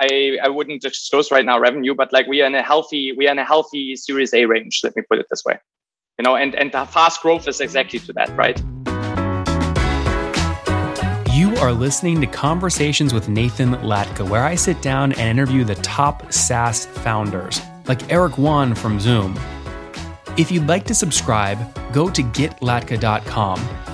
I, 0.00 0.38
I 0.42 0.48
wouldn't 0.48 0.82
disclose 0.82 1.30
right 1.30 1.44
now 1.44 1.58
revenue, 1.58 1.94
but 1.94 2.12
like 2.12 2.26
we 2.26 2.42
are 2.42 2.46
in 2.46 2.54
a 2.54 2.62
healthy, 2.62 3.12
we 3.12 3.28
are 3.28 3.32
in 3.32 3.38
a 3.38 3.44
healthy 3.44 3.96
Series 3.96 4.34
A 4.34 4.44
range. 4.46 4.80
Let 4.82 4.96
me 4.96 5.02
put 5.08 5.18
it 5.18 5.26
this 5.30 5.44
way, 5.44 5.58
you 6.18 6.24
know, 6.24 6.36
and 6.36 6.54
and 6.54 6.72
the 6.72 6.84
fast 6.86 7.22
growth 7.22 7.46
is 7.48 7.60
exactly 7.60 7.98
to 8.00 8.12
that, 8.14 8.30
right? 8.36 8.58
You 11.34 11.56
are 11.56 11.72
listening 11.72 12.20
to 12.20 12.26
Conversations 12.28 13.12
with 13.12 13.28
Nathan 13.28 13.72
Latka, 13.74 14.28
where 14.28 14.44
I 14.44 14.54
sit 14.54 14.80
down 14.82 15.12
and 15.12 15.20
interview 15.38 15.64
the 15.64 15.74
top 15.76 16.32
SaaS 16.32 16.86
founders, 16.86 17.60
like 17.88 18.12
Eric 18.12 18.36
Yuan 18.38 18.74
from 18.74 19.00
Zoom. 19.00 19.38
If 20.36 20.50
you'd 20.50 20.68
like 20.68 20.84
to 20.86 20.94
subscribe, 20.94 21.58
go 21.92 22.08
to 22.10 22.22
getlatka.com. 22.22 23.93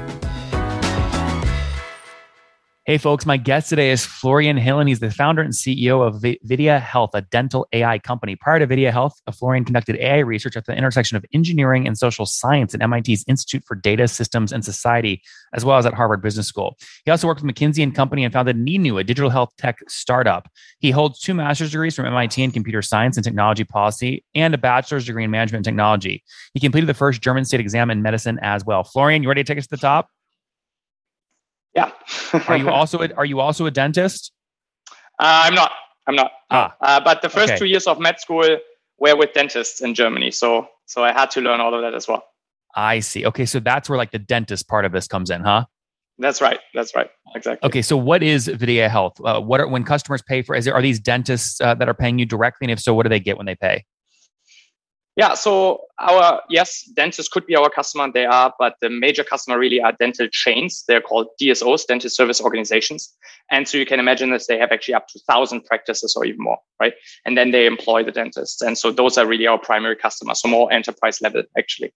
Hey, 2.91 2.97
folks, 2.97 3.25
my 3.25 3.37
guest 3.37 3.69
today 3.69 3.89
is 3.89 4.05
Florian 4.05 4.57
Hillen. 4.57 4.85
He's 4.85 4.99
the 4.99 5.09
founder 5.09 5.41
and 5.41 5.53
CEO 5.53 6.05
of 6.05 6.15
Videa 6.15 6.81
Health, 6.81 7.11
a 7.13 7.21
dental 7.21 7.65
AI 7.71 7.99
company. 7.99 8.35
Prior 8.35 8.59
to 8.59 8.67
Videa 8.67 8.91
Health, 8.91 9.13
Florian 9.31 9.63
conducted 9.63 9.95
AI 9.95 10.17
research 10.17 10.57
at 10.57 10.65
the 10.65 10.75
intersection 10.75 11.15
of 11.15 11.23
engineering 11.33 11.87
and 11.87 11.97
social 11.97 12.25
science 12.25 12.75
at 12.75 12.81
MIT's 12.81 13.23
Institute 13.29 13.63
for 13.65 13.75
Data 13.75 14.09
Systems 14.09 14.51
and 14.51 14.65
Society, 14.65 15.21
as 15.53 15.63
well 15.63 15.77
as 15.77 15.85
at 15.85 15.93
Harvard 15.93 16.21
Business 16.21 16.47
School. 16.47 16.75
He 17.05 17.11
also 17.11 17.27
worked 17.27 17.41
with 17.41 17.55
McKinsey 17.55 17.81
and 17.81 17.95
Company 17.95 18.25
and 18.25 18.33
founded 18.33 18.57
Neenu, 18.57 18.99
a 18.99 19.05
digital 19.05 19.29
health 19.29 19.53
tech 19.57 19.77
startup. 19.87 20.49
He 20.79 20.91
holds 20.91 21.21
two 21.21 21.33
master's 21.33 21.71
degrees 21.71 21.95
from 21.95 22.07
MIT 22.07 22.43
in 22.43 22.51
computer 22.51 22.81
science 22.81 23.15
and 23.15 23.23
technology 23.23 23.63
policy 23.63 24.25
and 24.35 24.53
a 24.53 24.57
bachelor's 24.57 25.05
degree 25.05 25.23
in 25.23 25.31
management 25.31 25.65
and 25.65 25.73
technology. 25.73 26.25
He 26.53 26.59
completed 26.59 26.87
the 26.87 26.93
first 26.93 27.21
German 27.21 27.45
state 27.45 27.61
exam 27.61 27.89
in 27.89 28.01
medicine 28.01 28.37
as 28.41 28.65
well. 28.65 28.83
Florian, 28.83 29.23
you 29.23 29.29
ready 29.29 29.45
to 29.45 29.47
take 29.47 29.57
us 29.57 29.67
to 29.67 29.77
the 29.77 29.77
top? 29.77 30.09
Yeah. 31.73 31.91
are 32.47 32.57
you 32.57 32.69
also 32.69 33.01
a, 33.01 33.13
are 33.17 33.25
you 33.25 33.39
also 33.39 33.65
a 33.65 33.71
dentist? 33.71 34.31
Uh, 35.19 35.43
I'm 35.45 35.55
not. 35.55 35.71
I'm 36.07 36.15
not. 36.15 36.31
Ah. 36.49 36.75
Uh, 36.81 36.99
but 36.99 37.21
the 37.21 37.29
first 37.29 37.53
okay. 37.53 37.59
two 37.59 37.65
years 37.65 37.87
of 37.87 37.99
med 37.99 38.19
school 38.19 38.57
were 38.99 39.15
with 39.15 39.33
dentists 39.33 39.81
in 39.81 39.93
Germany, 39.93 40.31
so 40.31 40.67
so 40.85 41.03
I 41.03 41.13
had 41.13 41.31
to 41.31 41.41
learn 41.41 41.59
all 41.61 41.73
of 41.73 41.81
that 41.81 41.93
as 41.93 42.07
well. 42.07 42.23
I 42.75 42.99
see. 42.99 43.25
Okay, 43.25 43.45
so 43.45 43.59
that's 43.59 43.89
where 43.89 43.97
like 43.97 44.11
the 44.11 44.19
dentist 44.19 44.67
part 44.67 44.85
of 44.85 44.91
this 44.91 45.07
comes 45.07 45.29
in, 45.29 45.41
huh? 45.41 45.65
That's 46.17 46.41
right. 46.41 46.59
That's 46.73 46.95
right. 46.95 47.09
Exactly. 47.35 47.67
Okay, 47.67 47.81
so 47.81 47.97
what 47.97 48.21
is 48.21 48.47
Videa 48.47 48.89
Health? 48.89 49.19
Uh, 49.23 49.41
what 49.41 49.59
are 49.59 49.67
when 49.67 49.83
customers 49.83 50.21
pay 50.21 50.41
for? 50.41 50.55
Is 50.55 50.65
there 50.65 50.73
are 50.73 50.81
these 50.81 50.99
dentists 50.99 51.59
uh, 51.61 51.73
that 51.75 51.89
are 51.89 51.93
paying 51.93 52.19
you 52.19 52.25
directly, 52.25 52.65
and 52.65 52.71
if 52.71 52.79
so, 52.79 52.93
what 52.93 53.03
do 53.03 53.09
they 53.09 53.19
get 53.19 53.37
when 53.37 53.45
they 53.45 53.55
pay? 53.55 53.85
Yeah, 55.21 55.35
so 55.35 55.81
our 55.99 56.41
yes, 56.49 56.81
dentists 56.95 57.31
could 57.31 57.45
be 57.45 57.55
our 57.55 57.69
customer, 57.69 58.11
they 58.11 58.25
are, 58.25 58.51
but 58.57 58.73
the 58.81 58.89
major 58.89 59.23
customer 59.23 59.59
really 59.59 59.79
are 59.79 59.91
dental 59.99 60.27
chains. 60.31 60.83
They're 60.87 60.99
called 60.99 61.27
DSOs, 61.39 61.85
dentist 61.85 62.15
service 62.15 62.41
organizations. 62.41 63.13
And 63.51 63.67
so 63.67 63.77
you 63.77 63.85
can 63.85 63.99
imagine 63.99 64.31
that 64.31 64.41
they 64.47 64.57
have 64.57 64.71
actually 64.71 64.95
up 64.95 65.07
to 65.09 65.19
thousand 65.27 65.65
practices 65.65 66.15
or 66.15 66.25
even 66.25 66.41
more, 66.41 66.57
right? 66.79 66.93
And 67.23 67.37
then 67.37 67.51
they 67.51 67.67
employ 67.67 68.03
the 68.03 68.11
dentists. 68.11 68.63
And 68.63 68.75
so 68.75 68.91
those 68.91 69.15
are 69.19 69.27
really 69.27 69.45
our 69.45 69.59
primary 69.59 69.95
customers, 69.95 70.41
so 70.41 70.47
more 70.47 70.73
enterprise 70.73 71.21
level 71.21 71.43
actually. 71.55 71.93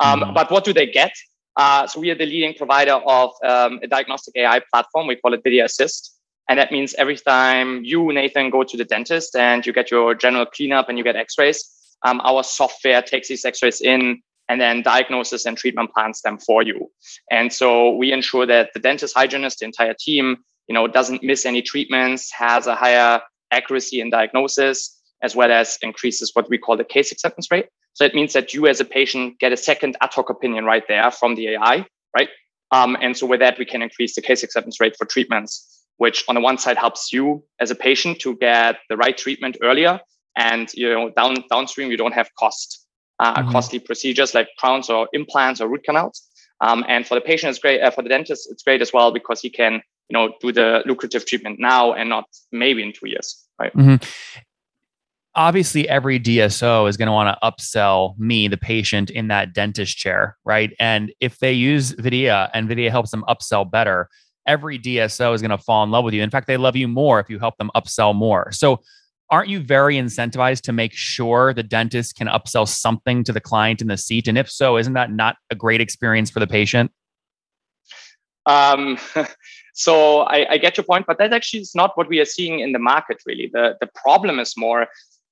Um, 0.00 0.20
mm-hmm. 0.20 0.34
But 0.34 0.50
what 0.50 0.64
do 0.64 0.72
they 0.72 0.86
get? 0.86 1.12
Uh, 1.56 1.86
so 1.86 2.00
we 2.00 2.10
are 2.10 2.16
the 2.16 2.26
leading 2.26 2.54
provider 2.54 2.94
of 3.06 3.30
um, 3.44 3.78
a 3.84 3.86
diagnostic 3.86 4.34
AI 4.36 4.60
platform. 4.72 5.06
We 5.06 5.14
call 5.14 5.32
it 5.32 5.44
Videa 5.44 5.66
Assist. 5.66 6.10
And 6.48 6.58
that 6.58 6.72
means 6.72 6.92
every 6.94 7.16
time 7.16 7.84
you, 7.84 8.12
Nathan, 8.12 8.50
go 8.50 8.64
to 8.64 8.76
the 8.76 8.84
dentist 8.84 9.34
and 9.36 9.64
you 9.64 9.72
get 9.72 9.90
your 9.90 10.14
general 10.14 10.44
cleanup 10.44 10.88
and 10.88 10.98
you 10.98 11.04
get 11.04 11.16
x-rays, 11.16 11.73
um, 12.04 12.20
our 12.22 12.42
software 12.42 13.02
takes 13.02 13.28
these 13.28 13.44
x-rays 13.44 13.80
in 13.80 14.22
and 14.48 14.60
then 14.60 14.82
diagnoses 14.82 15.46
and 15.46 15.56
treatment 15.56 15.90
plans 15.92 16.20
them 16.20 16.38
for 16.38 16.62
you. 16.62 16.90
And 17.30 17.52
so 17.52 17.94
we 17.96 18.12
ensure 18.12 18.46
that 18.46 18.70
the 18.74 18.80
dentist 18.80 19.16
hygienist, 19.16 19.60
the 19.60 19.64
entire 19.64 19.94
team, 19.98 20.36
you 20.68 20.74
know, 20.74 20.86
doesn't 20.86 21.22
miss 21.22 21.46
any 21.46 21.62
treatments, 21.62 22.30
has 22.32 22.66
a 22.66 22.74
higher 22.74 23.20
accuracy 23.50 24.00
in 24.00 24.10
diagnosis, 24.10 25.00
as 25.22 25.34
well 25.34 25.50
as 25.50 25.78
increases 25.80 26.30
what 26.34 26.48
we 26.50 26.58
call 26.58 26.76
the 26.76 26.84
case 26.84 27.10
acceptance 27.10 27.50
rate. 27.50 27.66
So 27.94 28.04
it 28.04 28.14
means 28.14 28.32
that 28.34 28.52
you 28.52 28.66
as 28.66 28.80
a 28.80 28.84
patient 28.84 29.38
get 29.38 29.52
a 29.52 29.56
second 29.56 29.96
ad 30.00 30.12
hoc 30.12 30.28
opinion 30.28 30.64
right 30.64 30.82
there 30.88 31.10
from 31.10 31.36
the 31.36 31.48
AI, 31.48 31.86
right? 32.14 32.28
Um, 32.70 32.96
and 33.00 33.16
so 33.16 33.26
with 33.26 33.40
that, 33.40 33.58
we 33.58 33.64
can 33.64 33.82
increase 33.82 34.14
the 34.14 34.22
case 34.22 34.42
acceptance 34.42 34.80
rate 34.80 34.96
for 34.98 35.06
treatments, 35.06 35.84
which 35.98 36.24
on 36.28 36.34
the 36.34 36.40
one 36.40 36.58
side 36.58 36.76
helps 36.76 37.12
you 37.12 37.44
as 37.60 37.70
a 37.70 37.74
patient 37.74 38.18
to 38.20 38.36
get 38.36 38.76
the 38.90 38.96
right 38.96 39.16
treatment 39.16 39.56
earlier 39.62 40.00
and 40.36 40.72
you 40.74 40.88
know 40.88 41.10
down 41.10 41.36
downstream 41.50 41.90
you 41.90 41.96
don't 41.96 42.12
have 42.14 42.28
cost 42.38 42.84
uh, 43.20 43.34
mm-hmm. 43.34 43.52
costly 43.52 43.78
procedures 43.78 44.34
like 44.34 44.48
crowns 44.58 44.90
or 44.90 45.08
implants 45.12 45.60
or 45.60 45.68
root 45.68 45.84
canals. 45.84 46.22
Um, 46.60 46.84
and 46.88 47.06
for 47.06 47.14
the 47.14 47.20
patient 47.20 47.50
it's 47.50 47.58
great 47.58 47.80
uh, 47.80 47.90
for 47.90 48.02
the 48.02 48.08
dentist 48.08 48.48
it's 48.50 48.62
great 48.62 48.80
as 48.80 48.92
well 48.92 49.12
because 49.12 49.40
he 49.40 49.50
can 49.50 49.74
you 50.08 50.12
know 50.12 50.32
do 50.40 50.52
the 50.52 50.82
lucrative 50.86 51.26
treatment 51.26 51.58
now 51.58 51.92
and 51.92 52.08
not 52.08 52.24
maybe 52.52 52.82
in 52.82 52.92
two 52.92 53.08
years 53.08 53.44
right? 53.58 53.74
Mm-hmm. 53.74 53.96
obviously 55.34 55.88
every 55.88 56.20
dso 56.20 56.88
is 56.88 56.96
going 56.96 57.06
to 57.06 57.12
want 57.12 57.36
to 57.36 57.50
upsell 57.50 58.16
me 58.18 58.46
the 58.46 58.56
patient 58.56 59.10
in 59.10 59.28
that 59.28 59.52
dentist 59.52 59.96
chair 59.96 60.38
right? 60.44 60.72
And 60.78 61.12
if 61.20 61.38
they 61.38 61.52
use 61.52 61.92
videa 61.94 62.50
and 62.54 62.68
videa 62.68 62.90
helps 62.90 63.10
them 63.10 63.24
upsell 63.28 63.68
better 63.68 64.08
every 64.46 64.78
dso 64.78 65.34
is 65.34 65.42
going 65.42 65.50
to 65.50 65.58
fall 65.58 65.82
in 65.82 65.90
love 65.90 66.04
with 66.04 66.14
you. 66.14 66.22
In 66.22 66.30
fact 66.30 66.46
they 66.46 66.56
love 66.56 66.76
you 66.76 66.86
more 66.86 67.18
if 67.18 67.28
you 67.28 67.40
help 67.40 67.56
them 67.58 67.70
upsell 67.74 68.14
more. 68.14 68.52
So 68.52 68.80
aren't 69.30 69.48
you 69.48 69.60
very 69.60 69.96
incentivized 69.96 70.62
to 70.62 70.72
make 70.72 70.92
sure 70.92 71.52
the 71.52 71.62
dentist 71.62 72.16
can 72.16 72.26
upsell 72.26 72.68
something 72.68 73.24
to 73.24 73.32
the 73.32 73.40
client 73.40 73.80
in 73.80 73.88
the 73.88 73.96
seat? 73.96 74.28
And 74.28 74.36
if 74.38 74.50
so, 74.50 74.76
isn't 74.76 74.92
that 74.92 75.10
not 75.10 75.36
a 75.50 75.54
great 75.54 75.80
experience 75.80 76.30
for 76.30 76.40
the 76.40 76.46
patient? 76.46 76.92
Um, 78.46 78.98
so 79.74 80.20
I, 80.20 80.52
I, 80.52 80.58
get 80.58 80.76
your 80.76 80.84
point, 80.84 81.06
but 81.06 81.18
that 81.18 81.32
actually 81.32 81.60
is 81.60 81.74
not 81.74 81.96
what 81.96 82.08
we 82.08 82.20
are 82.20 82.26
seeing 82.26 82.60
in 82.60 82.72
the 82.72 82.78
market. 82.78 83.22
Really, 83.26 83.50
the 83.52 83.76
the 83.80 83.88
problem 83.94 84.38
is 84.38 84.54
more 84.56 84.86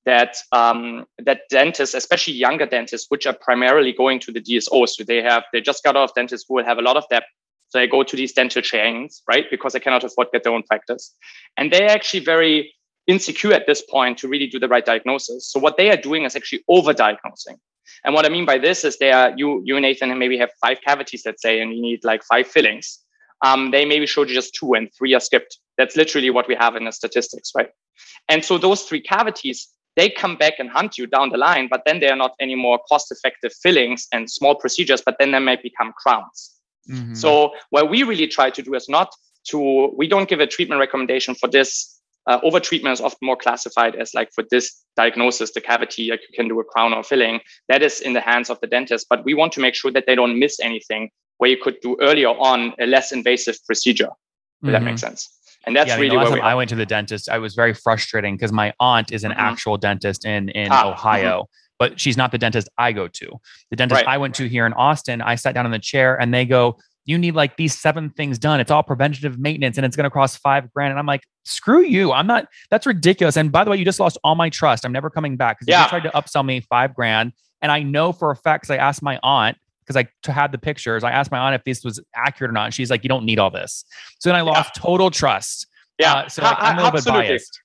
that 0.06 0.36
um, 0.52 1.06
that 1.18 1.42
dentists, 1.50 1.94
especially 1.94 2.34
younger 2.34 2.66
dentists, 2.66 3.06
which 3.10 3.26
are 3.26 3.34
primarily 3.34 3.92
going 3.92 4.18
to 4.20 4.32
the 4.32 4.40
DSOs, 4.40 4.90
so 4.90 5.04
they 5.04 5.22
have 5.22 5.44
they 5.52 5.60
just 5.60 5.84
got 5.84 5.96
off 5.96 6.14
dentist 6.14 6.44
school, 6.44 6.64
have 6.64 6.78
a 6.78 6.82
lot 6.82 6.96
of 6.96 7.04
debt, 7.10 7.24
so 7.68 7.78
they 7.78 7.86
go 7.86 8.02
to 8.02 8.16
these 8.16 8.32
dental 8.32 8.62
chains, 8.62 9.22
right, 9.28 9.44
because 9.50 9.74
they 9.74 9.80
cannot 9.80 10.04
afford 10.04 10.28
to 10.28 10.32
get 10.32 10.44
their 10.44 10.54
own 10.54 10.62
practice, 10.62 11.14
and 11.56 11.70
they're 11.70 11.90
actually 11.90 12.24
very 12.24 12.72
insecure 13.06 13.52
at 13.52 13.66
this 13.66 13.82
point 13.82 14.18
to 14.18 14.28
really 14.28 14.46
do 14.46 14.58
the 14.58 14.68
right 14.68 14.84
diagnosis. 14.84 15.46
So 15.50 15.58
what 15.58 15.76
they 15.76 15.90
are 15.90 15.96
doing 15.96 16.24
is 16.24 16.36
actually 16.36 16.64
over-diagnosing. 16.68 17.58
And 18.04 18.14
what 18.14 18.24
I 18.24 18.28
mean 18.28 18.44
by 18.44 18.58
this 18.58 18.84
is 18.84 18.98
they 18.98 19.12
are 19.12 19.32
you, 19.36 19.60
you 19.64 19.76
and 19.76 19.82
Nathan 19.82 20.16
maybe 20.18 20.38
have 20.38 20.50
five 20.60 20.78
cavities, 20.86 21.22
let's 21.26 21.42
say, 21.42 21.60
and 21.60 21.74
you 21.74 21.82
need 21.82 22.04
like 22.04 22.22
five 22.24 22.46
fillings. 22.46 22.98
Um, 23.44 23.72
they 23.72 23.84
maybe 23.84 24.06
showed 24.06 24.28
you 24.28 24.34
just 24.34 24.54
two 24.54 24.74
and 24.74 24.88
three 24.96 25.14
are 25.14 25.20
skipped. 25.20 25.58
That's 25.76 25.96
literally 25.96 26.30
what 26.30 26.46
we 26.46 26.54
have 26.54 26.76
in 26.76 26.84
the 26.84 26.92
statistics, 26.92 27.52
right? 27.56 27.70
And 28.28 28.44
so 28.44 28.56
those 28.56 28.82
three 28.82 29.00
cavities, 29.00 29.68
they 29.96 30.08
come 30.08 30.36
back 30.36 30.54
and 30.58 30.70
hunt 30.70 30.96
you 30.96 31.06
down 31.06 31.30
the 31.30 31.38
line, 31.38 31.66
but 31.68 31.82
then 31.84 31.98
they 31.98 32.08
are 32.08 32.16
not 32.16 32.34
any 32.40 32.54
more 32.54 32.78
cost-effective 32.88 33.52
fillings 33.52 34.06
and 34.12 34.30
small 34.30 34.54
procedures, 34.54 35.02
but 35.04 35.16
then 35.18 35.32
they 35.32 35.40
might 35.40 35.62
become 35.62 35.92
crowns. 36.00 36.52
Mm-hmm. 36.88 37.14
So 37.14 37.52
what 37.70 37.90
we 37.90 38.04
really 38.04 38.28
try 38.28 38.50
to 38.50 38.62
do 38.62 38.74
is 38.74 38.88
not 38.88 39.12
to, 39.48 39.92
we 39.96 40.06
don't 40.06 40.28
give 40.28 40.40
a 40.40 40.46
treatment 40.46 40.78
recommendation 40.78 41.34
for 41.34 41.48
this 41.48 42.00
uh, 42.26 42.40
overtreatment 42.40 42.92
is 42.92 43.00
often 43.00 43.18
more 43.22 43.36
classified 43.36 43.96
as 43.96 44.14
like 44.14 44.30
for 44.34 44.44
this 44.50 44.84
diagnosis, 44.96 45.52
the 45.52 45.60
cavity, 45.60 46.10
like 46.10 46.20
you 46.28 46.34
can 46.34 46.48
do 46.48 46.58
a 46.60 46.64
crown 46.64 46.92
or 46.92 47.02
filling. 47.02 47.40
That 47.68 47.82
is 47.82 48.00
in 48.00 48.12
the 48.12 48.20
hands 48.20 48.50
of 48.50 48.60
the 48.60 48.66
dentist, 48.66 49.06
but 49.08 49.24
we 49.24 49.34
want 49.34 49.52
to 49.54 49.60
make 49.60 49.74
sure 49.74 49.90
that 49.90 50.04
they 50.06 50.14
don't 50.14 50.38
miss 50.38 50.60
anything 50.60 51.10
where 51.38 51.50
you 51.50 51.56
could 51.60 51.76
do 51.80 51.96
earlier 52.00 52.28
on 52.28 52.74
a 52.78 52.86
less 52.86 53.12
invasive 53.12 53.56
procedure. 53.66 54.04
If 54.04 54.66
mm-hmm. 54.66 54.72
that 54.72 54.82
makes 54.82 55.00
sense. 55.00 55.28
And 55.64 55.76
that's 55.76 55.88
yeah, 55.88 55.96
really 55.96 56.16
I 56.16 56.24
mean, 56.24 56.32
where 56.34 56.42
I 56.42 56.54
went 56.54 56.70
to 56.70 56.76
the 56.76 56.86
dentist. 56.86 57.28
I 57.28 57.38
was 57.38 57.54
very 57.54 57.74
frustrating 57.74 58.36
because 58.36 58.52
my 58.52 58.72
aunt 58.80 59.12
is 59.12 59.24
an 59.24 59.30
mm-hmm. 59.30 59.40
actual 59.40 59.76
dentist 59.76 60.24
in 60.24 60.48
in 60.50 60.68
ah, 60.70 60.90
Ohio. 60.90 61.42
Mm-hmm. 61.42 61.78
But 61.78 61.98
she's 61.98 62.16
not 62.16 62.30
the 62.30 62.38
dentist 62.38 62.68
I 62.78 62.92
go 62.92 63.08
to. 63.08 63.40
The 63.70 63.76
dentist 63.76 64.02
right. 64.02 64.14
I 64.14 64.18
went 64.18 64.36
to 64.36 64.48
here 64.48 64.66
in 64.66 64.72
Austin, 64.74 65.20
I 65.20 65.34
sat 65.34 65.54
down 65.54 65.66
in 65.66 65.72
the 65.72 65.80
chair 65.80 66.20
and 66.20 66.32
they 66.32 66.44
go, 66.44 66.78
you 67.04 67.18
need 67.18 67.34
like 67.34 67.56
these 67.56 67.78
seven 67.78 68.10
things 68.10 68.38
done. 68.38 68.60
It's 68.60 68.70
all 68.70 68.82
preventative 68.82 69.38
maintenance 69.38 69.76
and 69.76 69.84
it's 69.84 69.96
going 69.96 70.04
to 70.04 70.10
cost 70.10 70.38
five 70.38 70.72
grand. 70.72 70.90
And 70.90 70.98
I'm 70.98 71.06
like, 71.06 71.22
screw 71.44 71.82
you. 71.82 72.12
I'm 72.12 72.26
not, 72.26 72.46
that's 72.70 72.86
ridiculous. 72.86 73.36
And 73.36 73.50
by 73.50 73.64
the 73.64 73.70
way, 73.70 73.76
you 73.76 73.84
just 73.84 73.98
lost 73.98 74.18
all 74.22 74.34
my 74.34 74.48
trust. 74.48 74.84
I'm 74.84 74.92
never 74.92 75.10
coming 75.10 75.36
back 75.36 75.58
because 75.58 75.70
yeah. 75.70 75.82
you 75.82 75.88
tried 75.88 76.04
to 76.04 76.10
upsell 76.10 76.44
me 76.44 76.60
five 76.60 76.94
grand. 76.94 77.32
And 77.60 77.72
I 77.72 77.82
know 77.82 78.12
for 78.12 78.30
a 78.30 78.36
fact, 78.36 78.62
because 78.62 78.74
I 78.74 78.76
asked 78.76 79.02
my 79.02 79.18
aunt, 79.22 79.56
because 79.84 79.96
I 79.96 80.30
had 80.30 80.52
the 80.52 80.58
pictures, 80.58 81.02
I 81.02 81.10
asked 81.10 81.32
my 81.32 81.38
aunt 81.38 81.54
if 81.54 81.64
this 81.64 81.84
was 81.84 82.00
accurate 82.14 82.50
or 82.50 82.52
not. 82.52 82.66
And 82.66 82.74
she's 82.74 82.90
like, 82.90 83.02
you 83.02 83.08
don't 83.08 83.24
need 83.24 83.38
all 83.38 83.50
this. 83.50 83.84
So 84.20 84.28
then 84.28 84.36
I 84.36 84.42
lost 84.42 84.72
yeah. 84.76 84.82
total 84.82 85.10
trust. 85.10 85.66
Yeah. 85.98 86.14
Uh, 86.14 86.28
so 86.28 86.42
like, 86.42 86.56
I'm 86.58 86.78
a 86.78 86.82
little 86.82 86.96
Absolutely. 86.96 87.22
bit 87.22 87.28
biased. 87.28 87.60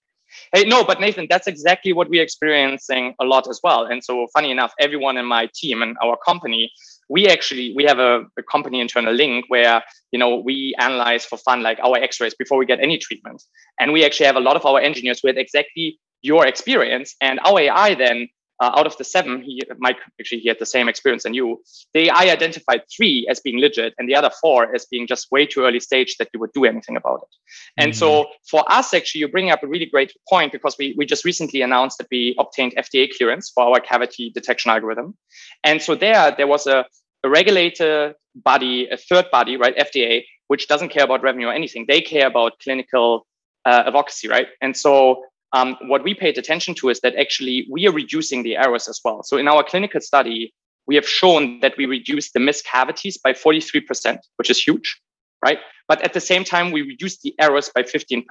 Hey, 0.54 0.64
no, 0.66 0.84
but 0.84 1.00
Nathan, 1.00 1.28
that's 1.30 1.48
exactly 1.48 1.94
what 1.94 2.10
we're 2.10 2.24
experiencing 2.24 3.16
a 3.20 3.26
lot 3.26 3.48
as 3.50 3.60
well. 3.64 3.86
And 3.86 4.04
so, 4.04 4.28
funny 4.34 4.52
enough, 4.52 4.74
everyone 4.80 5.18
in 5.18 5.26
my 5.26 5.50
team 5.54 5.82
and 5.82 5.98
our 6.04 6.18
company 6.18 6.72
we 7.10 7.28
actually 7.28 7.74
we 7.76 7.84
have 7.86 8.00
a, 8.00 8.26
a, 8.38 8.44
company 8.44 8.80
internal 8.80 9.14
link 9.14 9.46
where 9.48 9.82
you 10.12 10.20
know 10.20 10.36
we 10.38 10.76
analyze 10.80 11.26
for 11.26 11.38
fun 11.38 11.64
like 11.64 11.80
our 11.80 11.98
x-rays 11.98 12.36
before 12.36 12.58
we 12.58 12.66
get 12.66 12.80
any 12.80 12.98
treatment. 12.98 13.42
And 13.80 13.94
we 13.94 14.06
actually 14.06 14.26
have 14.26 14.36
a 14.36 14.42
lot 14.42 14.56
of 14.56 14.66
our 14.66 14.80
engineers 14.80 15.22
with 15.24 15.38
exactly 15.38 16.00
your 16.22 16.46
experience 16.46 17.16
and 17.22 17.40
our 17.46 17.60
ai 17.60 17.94
then 17.94 18.28
uh, 18.60 18.72
out 18.76 18.88
of 18.88 18.98
the 18.98 19.04
seven, 19.04 19.42
he 19.42 19.62
Mike 19.78 19.98
actually 20.20 20.40
he 20.40 20.48
had 20.48 20.60
the 20.60 20.66
same 20.66 20.90
experience 20.90 21.24
than 21.24 21.34
you. 21.34 21.62
The 21.94 22.10
AI 22.10 22.32
identified 22.32 22.82
three 22.96 23.28
as 23.30 23.40
being 23.40 23.60
legit, 23.60 23.94
and 23.98 24.10
the 24.10 24.16
other 24.16 24.32
four 24.42 24.74
as 24.74 24.86
being 24.86 25.06
just 25.08 25.32
way 25.32 25.46
too 25.46 25.64
early 25.64 25.80
stage 25.80 26.18
that 26.18 26.30
you 26.34 26.40
would 26.40 26.54
do 26.54 26.66
anything 26.66 26.98
about 26.98 27.22
it. 27.24 27.36
And 27.78 27.92
mm-hmm. 27.92 28.00
so 28.00 28.28
for 28.50 28.64
us, 28.72 28.94
actually, 28.94 29.22
you 29.22 29.28
bring 29.28 29.52
up 29.52 29.64
a 29.64 29.68
really 29.68 29.86
great 29.86 30.12
point 30.28 30.52
because 30.52 30.76
we 30.80 30.96
we 30.98 31.06
just 31.06 31.26
recently 31.26 31.62
announced 31.62 32.00
that 32.00 32.08
we 32.12 32.36
obtained 32.40 32.74
FDA 32.78 33.10
clearance 33.16 33.52
for 33.54 33.64
our 33.64 33.80
cavity 33.80 34.32
detection 34.32 34.72
algorithm, 34.72 35.16
and 35.64 35.82
so 35.82 35.96
there 35.96 36.34
there 36.36 36.48
was 36.48 36.66
a, 36.68 36.86
a 37.24 37.30
regulator 37.30 38.16
body, 38.36 38.88
a 38.90 38.98
third 38.98 39.26
body, 39.32 39.58
right, 39.58 39.76
FDA, 39.78 40.24
which 40.48 40.68
doesn't 40.68 40.90
care 40.90 41.04
about 41.04 41.24
revenue 41.24 41.48
or 41.48 41.54
anything. 41.54 41.86
They 41.88 42.02
care 42.02 42.28
about 42.28 42.60
clinical 42.60 43.28
uh, 43.66 43.84
advocacy, 43.88 44.28
right? 44.28 44.48
And 44.62 44.76
so 44.76 45.24
um, 45.54 45.78
what 45.84 46.04
we 46.04 46.14
paid 46.14 46.38
attention 46.38 46.76
to 46.76 46.90
is 46.90 47.00
that 47.02 47.16
actually 47.16 47.68
we 47.72 47.88
are 47.88 47.92
reducing 47.92 48.44
the 48.44 48.58
errors 48.58 48.88
as 48.88 49.00
well. 49.04 49.24
So 49.24 49.38
in 49.38 49.48
our 49.48 49.64
clinical 49.64 50.02
study, 50.02 50.54
we 50.88 50.96
have 50.96 51.08
shown 51.08 51.60
that 51.60 51.76
we 51.78 51.86
reduced 51.86 52.34
the 52.34 52.40
missed 52.40 52.66
cavities 52.66 53.18
by 53.18 53.34
43%, 53.34 54.18
which 54.38 54.50
is 54.50 54.62
huge, 54.62 55.00
right? 55.44 55.60
But 55.88 56.02
at 56.02 56.14
the 56.14 56.22
same 56.22 56.44
time, 56.44 56.72
we 56.72 56.82
reduced 56.82 57.22
the 57.22 57.34
errors 57.40 57.70
by 57.74 57.84
15%. 57.84 58.24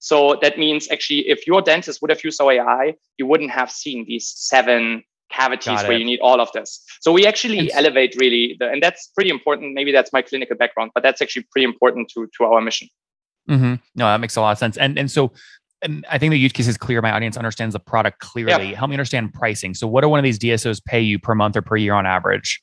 So 0.00 0.38
that 0.42 0.58
means 0.58 0.88
actually, 0.90 1.28
if 1.28 1.46
your 1.46 1.60
dentist 1.60 2.00
would 2.00 2.10
have 2.10 2.22
used 2.22 2.40
our 2.40 2.52
AI, 2.52 2.94
you 3.16 3.26
wouldn't 3.26 3.50
have 3.50 3.70
seen 3.70 4.04
these 4.06 4.32
seven 4.36 5.02
cavities 5.30 5.82
where 5.82 5.98
you 5.98 6.04
need 6.04 6.20
all 6.20 6.40
of 6.40 6.50
this. 6.52 6.82
So 7.00 7.12
we 7.12 7.26
actually 7.26 7.58
and 7.58 7.70
elevate 7.72 8.16
really, 8.18 8.56
the, 8.58 8.68
and 8.68 8.82
that's 8.82 9.10
pretty 9.14 9.30
important. 9.30 9.74
Maybe 9.74 9.92
that's 9.92 10.12
my 10.12 10.22
clinical 10.22 10.56
background, 10.56 10.92
but 10.94 11.02
that's 11.02 11.20
actually 11.20 11.46
pretty 11.50 11.64
important 11.64 12.10
to 12.14 12.28
to 12.38 12.44
our 12.44 12.60
mission. 12.60 12.88
Mm-hmm. 13.48 13.74
No, 13.94 14.06
that 14.06 14.20
makes 14.20 14.36
a 14.36 14.40
lot 14.40 14.52
of 14.52 14.58
sense. 14.58 14.76
And 14.76 14.98
and 14.98 15.10
so 15.10 15.32
I 16.08 16.18
think 16.18 16.32
the 16.32 16.38
use 16.38 16.52
case 16.52 16.66
is 16.66 16.76
clear. 16.76 17.00
My 17.00 17.12
audience 17.12 17.36
understands 17.36 17.72
the 17.72 17.80
product 17.80 18.18
clearly. 18.18 18.74
Help 18.74 18.88
me 18.88 18.94
understand 18.94 19.32
pricing. 19.32 19.74
So, 19.74 19.86
what 19.86 20.00
do 20.00 20.08
one 20.08 20.18
of 20.18 20.24
these 20.24 20.38
DSOs 20.38 20.84
pay 20.84 21.00
you 21.00 21.18
per 21.18 21.34
month 21.34 21.56
or 21.56 21.62
per 21.62 21.76
year 21.76 21.94
on 21.94 22.06
average? 22.06 22.60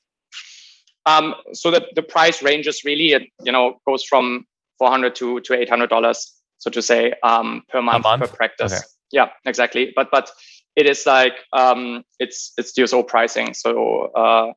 Um, 1.06 1.35
so 1.53 1.71
the, 1.71 1.85
the 1.95 2.01
price 2.01 2.41
ranges 2.41 2.81
really, 2.83 3.13
it 3.13 3.23
you 3.44 3.51
know 3.51 3.79
goes 3.88 4.03
from 4.03 4.45
four 4.77 4.89
hundred 4.89 5.15
to 5.15 5.39
to 5.41 5.53
eight 5.53 5.69
hundred 5.69 5.89
dollars. 5.89 6.31
So 6.57 6.69
to 6.71 6.81
say 6.81 7.13
um, 7.23 7.63
per 7.69 7.81
month, 7.81 8.03
month, 8.03 8.21
per 8.21 8.27
practice. 8.27 8.73
Okay. 8.73 8.81
Yeah, 9.12 9.29
exactly. 9.45 9.94
But 9.95 10.09
but 10.12 10.31
it 10.75 10.88
is 10.88 11.06
like 11.06 11.33
um, 11.53 12.03
it's 12.19 12.51
it's 12.57 12.73
DSO 12.73 13.07
pricing. 13.07 13.53
So 13.53 14.12
uh, 14.15 14.53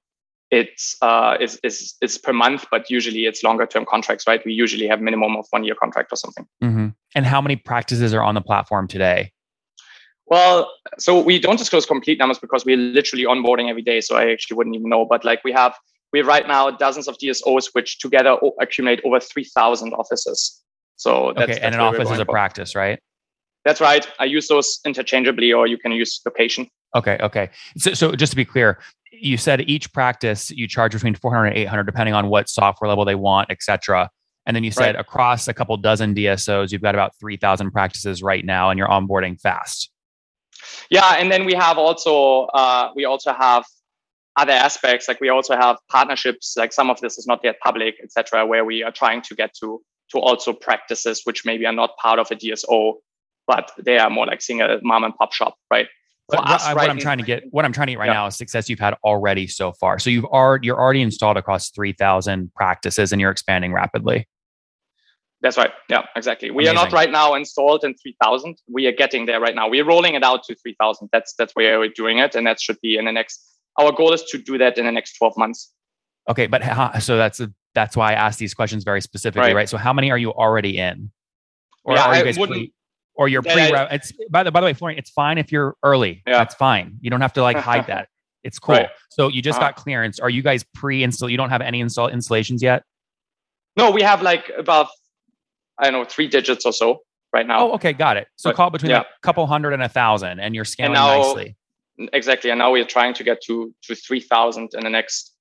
it's 0.50 0.96
uh, 1.02 1.36
is, 1.40 1.60
is 1.62 1.94
is 2.00 2.18
per 2.18 2.32
month, 2.32 2.66
but 2.70 2.90
usually 2.90 3.26
it's 3.26 3.42
longer 3.42 3.66
term 3.66 3.84
contracts, 3.84 4.26
right? 4.26 4.40
We 4.44 4.52
usually 4.52 4.86
have 4.88 5.00
minimum 5.00 5.36
of 5.36 5.46
one 5.50 5.64
year 5.64 5.74
contract 5.74 6.12
or 6.12 6.16
something. 6.16 6.46
Mm-hmm. 6.62 6.87
And 7.14 7.24
how 7.24 7.40
many 7.40 7.56
practices 7.56 8.12
are 8.14 8.22
on 8.22 8.34
the 8.34 8.40
platform 8.40 8.86
today? 8.86 9.32
Well, 10.26 10.70
so 10.98 11.20
we 11.20 11.38
don't 11.38 11.56
disclose 11.56 11.86
complete 11.86 12.18
numbers 12.18 12.38
because 12.38 12.64
we're 12.64 12.76
literally 12.76 13.24
onboarding 13.24 13.70
every 13.70 13.82
day. 13.82 14.00
So 14.00 14.16
I 14.16 14.30
actually 14.30 14.56
wouldn't 14.56 14.76
even 14.76 14.90
know. 14.90 15.06
But 15.06 15.24
like 15.24 15.42
we 15.42 15.52
have, 15.52 15.74
we 16.12 16.18
have 16.18 16.28
right 16.28 16.46
now 16.46 16.70
dozens 16.70 17.08
of 17.08 17.16
DSOs 17.18 17.70
which 17.72 17.98
together 17.98 18.36
accumulate 18.60 19.00
over 19.04 19.20
three 19.20 19.44
thousand 19.44 19.94
offices. 19.94 20.62
So 20.96 21.32
that's, 21.34 21.44
okay, 21.44 21.52
that's 21.52 21.64
and 21.64 21.74
an 21.74 21.80
office 21.80 22.10
is 22.10 22.18
a 22.18 22.24
for. 22.24 22.32
practice, 22.32 22.74
right? 22.74 22.98
That's 23.64 23.80
right. 23.80 24.06
I 24.18 24.24
use 24.24 24.48
those 24.48 24.80
interchangeably, 24.84 25.52
or 25.52 25.66
you 25.66 25.78
can 25.78 25.92
use 25.92 26.20
location. 26.24 26.68
Okay. 26.94 27.18
Okay. 27.20 27.50
So, 27.76 27.94
so 27.94 28.14
just 28.14 28.32
to 28.32 28.36
be 28.36 28.44
clear, 28.44 28.78
you 29.12 29.36
said 29.36 29.62
each 29.68 29.92
practice 29.92 30.50
you 30.50 30.68
charge 30.68 30.92
between 30.92 31.14
400 31.14 31.46
and 31.46 31.56
800 31.56 31.84
depending 31.84 32.14
on 32.14 32.28
what 32.28 32.48
software 32.48 32.88
level 32.88 33.04
they 33.04 33.14
want 33.14 33.50
et 33.50 33.62
cetera 33.62 34.10
and 34.48 34.56
then 34.56 34.64
you 34.64 34.72
said 34.72 34.96
right. 34.96 35.00
across 35.00 35.46
a 35.46 35.54
couple 35.54 35.76
dozen 35.76 36.14
dsos 36.14 36.72
you've 36.72 36.82
got 36.82 36.94
about 36.94 37.12
3000 37.20 37.70
practices 37.70 38.22
right 38.22 38.44
now 38.44 38.70
and 38.70 38.78
you're 38.78 38.88
onboarding 38.88 39.40
fast 39.40 39.90
yeah 40.90 41.14
and 41.18 41.30
then 41.30 41.44
we 41.44 41.54
have 41.54 41.78
also 41.78 42.46
uh, 42.54 42.90
we 42.96 43.04
also 43.04 43.32
have 43.32 43.64
other 44.36 44.52
aspects 44.52 45.06
like 45.06 45.20
we 45.20 45.28
also 45.28 45.54
have 45.54 45.76
partnerships 45.88 46.56
like 46.56 46.72
some 46.72 46.90
of 46.90 47.00
this 47.00 47.18
is 47.18 47.26
not 47.26 47.40
yet 47.44 47.56
public 47.62 47.94
etc 48.02 48.44
where 48.44 48.64
we 48.64 48.82
are 48.82 48.92
trying 48.92 49.22
to 49.22 49.34
get 49.36 49.54
to 49.54 49.80
to 50.10 50.18
also 50.18 50.52
practices 50.52 51.20
which 51.24 51.44
maybe 51.44 51.66
are 51.66 51.72
not 51.72 51.96
part 51.98 52.18
of 52.18 52.28
a 52.30 52.34
dso 52.34 52.94
but 53.46 53.70
they 53.78 53.98
are 53.98 54.10
more 54.10 54.26
like 54.26 54.40
single 54.40 54.78
mom 54.82 55.04
and 55.04 55.14
pop 55.16 55.32
shop 55.32 55.54
right 55.70 55.88
what, 56.28 56.46
us, 56.46 56.74
what 56.74 56.90
I'm 56.90 56.98
trying 56.98 57.18
to 57.18 57.24
get, 57.24 57.44
what 57.50 57.64
I'm 57.64 57.72
trying 57.72 57.86
to 57.86 57.92
get 57.94 58.00
right 58.00 58.08
yeah. 58.08 58.12
now 58.12 58.26
is 58.26 58.36
success 58.36 58.68
you've 58.68 58.78
had 58.78 58.94
already 59.02 59.46
so 59.46 59.72
far. 59.72 59.98
So 59.98 60.10
you've 60.10 60.26
already 60.26 60.66
you're 60.66 60.78
already 60.78 61.00
installed 61.00 61.38
across 61.38 61.70
three 61.70 61.92
thousand 61.92 62.52
practices, 62.54 63.12
and 63.12 63.20
you're 63.20 63.30
expanding 63.30 63.72
rapidly. 63.72 64.28
That's 65.40 65.56
right. 65.56 65.70
Yeah, 65.88 66.02
exactly. 66.16 66.50
We 66.50 66.64
Amazing. 66.64 66.78
are 66.78 66.84
not 66.84 66.92
right 66.92 67.10
now 67.10 67.34
installed 67.34 67.84
in 67.84 67.94
3000. 67.94 68.56
We 68.68 68.86
are 68.86 68.92
getting 68.92 69.26
there 69.26 69.40
right 69.40 69.54
now. 69.54 69.68
We're 69.68 69.84
rolling 69.84 70.14
it 70.14 70.24
out 70.24 70.42
to 70.44 70.56
3000. 70.56 71.08
That's 71.12 71.34
that's 71.34 71.54
where 71.54 71.78
we're 71.78 71.90
doing 71.94 72.18
it, 72.18 72.34
and 72.34 72.46
that 72.46 72.60
should 72.60 72.80
be 72.82 72.96
in 72.96 73.04
the 73.04 73.12
next. 73.12 73.40
Our 73.78 73.92
goal 73.92 74.12
is 74.12 74.24
to 74.24 74.38
do 74.38 74.58
that 74.58 74.78
in 74.78 74.86
the 74.86 74.92
next 74.92 75.16
12 75.18 75.34
months. 75.36 75.72
Okay, 76.28 76.48
but 76.48 76.62
how, 76.62 76.98
so 76.98 77.16
that's 77.16 77.38
a, 77.38 77.52
that's 77.74 77.96
why 77.96 78.10
I 78.10 78.14
asked 78.14 78.40
these 78.40 78.52
questions 78.52 78.82
very 78.82 79.00
specifically, 79.00 79.48
right? 79.48 79.54
right? 79.54 79.68
So 79.68 79.76
how 79.76 79.92
many 79.92 80.10
are 80.10 80.18
you 80.18 80.32
already 80.32 80.78
in? 80.78 81.12
Or 81.84 81.94
yeah, 81.94 82.06
are 82.06 82.16
you 82.16 82.24
guys 82.24 82.36
pre- 82.36 82.72
or 83.18 83.28
you're 83.28 83.42
pre 83.42 83.70
it's 83.90 84.12
by 84.30 84.42
the 84.42 84.50
by 84.50 84.60
the 84.60 84.66
way 84.66 84.72
Florian, 84.72 84.98
it's 84.98 85.10
fine 85.10 85.36
if 85.36 85.52
you're 85.52 85.76
early 85.82 86.22
yeah. 86.26 86.38
that's 86.38 86.54
fine 86.54 86.96
you 87.02 87.10
don't 87.10 87.20
have 87.20 87.34
to 87.34 87.42
like 87.42 87.58
hide 87.58 87.86
that 87.88 88.08
it's 88.44 88.58
cool 88.58 88.76
right. 88.76 88.88
so 89.10 89.28
you 89.28 89.42
just 89.42 89.58
uh-huh. 89.58 89.68
got 89.68 89.76
clearance 89.76 90.18
are 90.20 90.30
you 90.30 90.40
guys 90.40 90.64
pre-install 90.74 91.28
you 91.28 91.36
don't 91.36 91.50
have 91.50 91.60
any 91.60 91.80
install 91.80 92.08
installations 92.08 92.62
yet 92.62 92.84
no 93.76 93.90
we 93.90 94.00
have 94.00 94.22
like 94.22 94.50
about 94.56 94.88
i 95.78 95.84
don't 95.84 95.92
know 95.92 96.04
three 96.04 96.26
digits 96.26 96.64
or 96.64 96.72
so 96.72 97.00
right 97.32 97.46
now 97.46 97.68
oh 97.68 97.72
okay 97.72 97.92
got 97.92 98.16
it 98.16 98.28
so 98.36 98.50
but, 98.50 98.56
call 98.56 98.70
between 98.70 98.90
yeah. 98.90 99.00
a 99.00 99.04
couple 99.22 99.46
hundred 99.46 99.72
and 99.72 99.82
a 99.82 99.88
thousand 99.88 100.40
and 100.40 100.54
you're 100.54 100.64
scaling 100.64 100.94
and 100.94 100.94
now, 100.94 101.18
nicely 101.18 101.56
exactly 102.12 102.50
and 102.50 102.58
now 102.58 102.72
we're 102.72 102.84
trying 102.84 103.14
to 103.14 103.24
get 103.24 103.40
to 103.42 103.74
to 103.82 103.94
3000 103.94 104.70
in 104.74 104.84
the 104.84 104.90
next 104.90 105.34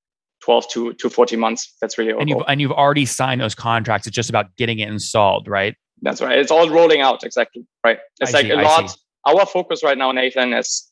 12 0.43 0.69
to, 0.69 0.93
to 0.93 1.09
40 1.09 1.35
months 1.35 1.75
that's 1.81 1.97
really 1.97 2.11
and 2.11 2.29
you've, 2.29 2.43
and 2.47 2.61
you've 2.61 2.71
already 2.71 3.05
signed 3.05 3.41
those 3.41 3.55
contracts 3.55 4.05
it's 4.05 4.15
just 4.15 4.29
about 4.29 4.55
getting 4.55 4.79
it 4.79 4.87
installed 4.87 5.47
right 5.47 5.75
that's 6.01 6.21
right. 6.21 6.37
It's 6.37 6.51
all 6.51 6.69
rolling 6.69 7.01
out 7.01 7.23
exactly 7.23 7.65
right. 7.83 7.99
It's 8.19 8.33
I 8.33 8.39
like 8.39 8.45
see, 8.47 8.51
a 8.51 8.61
lot. 8.61 8.95
Our 9.25 9.45
focus 9.45 9.83
right 9.83 9.97
now, 9.97 10.11
Nathan, 10.11 10.53
is 10.53 10.91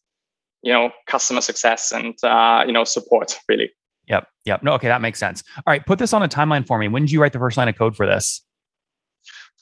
you 0.62 0.74
know 0.74 0.92
customer 1.08 1.42
success 1.42 1.92
and 1.92 2.16
uh, 2.24 2.64
you 2.66 2.74
know 2.74 2.84
support 2.84 3.38
really. 3.48 3.72
Yep. 4.08 4.28
Yep. 4.46 4.64
No. 4.64 4.74
Okay, 4.74 4.88
that 4.88 5.02
makes 5.02 5.20
sense. 5.20 5.44
All 5.58 5.64
right, 5.68 5.84
put 5.86 5.98
this 5.98 6.14
on 6.14 6.22
a 6.22 6.28
timeline 6.28 6.66
for 6.66 6.78
me. 6.78 6.88
When 6.88 7.04
did 7.04 7.12
you 7.12 7.22
write 7.22 7.34
the 7.34 7.40
first 7.40 7.58
line 7.58 7.68
of 7.68 7.76
code 7.76 7.96
for 7.96 8.06
this? 8.06 8.45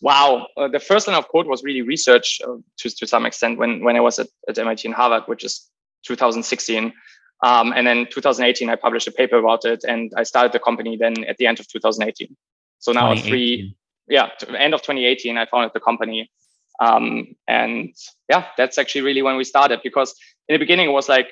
Wow, 0.04 0.48
uh, 0.58 0.68
the 0.68 0.80
first 0.80 1.08
line 1.08 1.18
of 1.18 1.30
code 1.30 1.48
was 1.48 1.64
really 1.64 1.82
research 1.82 2.42
uh, 2.46 2.58
to 2.80 2.90
to 2.90 3.08
some 3.08 3.26
extent 3.26 3.58
when 3.58 3.84
when 3.84 3.96
I 3.96 4.02
was 4.02 4.20
at, 4.20 4.28
at 4.50 4.58
MIT 4.58 4.88
and 4.88 4.96
Harvard, 4.96 5.24
which 5.28 5.44
is 5.44 5.70
2016. 6.06 6.94
Um, 7.42 7.74
and 7.76 7.86
then 7.88 8.08
2018, 8.10 8.70
I 8.70 8.76
published 8.76 9.08
a 9.08 9.12
paper 9.12 9.38
about 9.38 9.66
it, 9.66 9.84
and 9.88 10.12
I 10.18 10.24
started 10.24 10.52
the 10.52 10.60
company 10.60 10.98
then 10.98 11.24
at 11.26 11.38
the 11.38 11.48
end 11.48 11.60
of 11.60 11.68
2018. 11.68 12.36
So 12.80 12.92
now 12.92 13.16
three 13.16 13.76
yeah, 14.08 14.30
end 14.58 14.74
of 14.74 14.82
2018, 14.82 15.38
I 15.38 15.46
founded 15.46 15.72
the 15.74 15.80
company. 15.80 16.30
Um, 16.80 17.36
and 17.48 17.94
yeah, 18.30 18.48
that's 18.58 18.78
actually 18.78 19.02
really 19.02 19.22
when 19.22 19.38
we 19.38 19.44
started 19.44 19.80
because 19.84 20.16
in 20.50 20.54
the 20.54 20.60
beginning 20.60 20.90
it 20.90 20.94
was 20.94 21.08
like, 21.08 21.28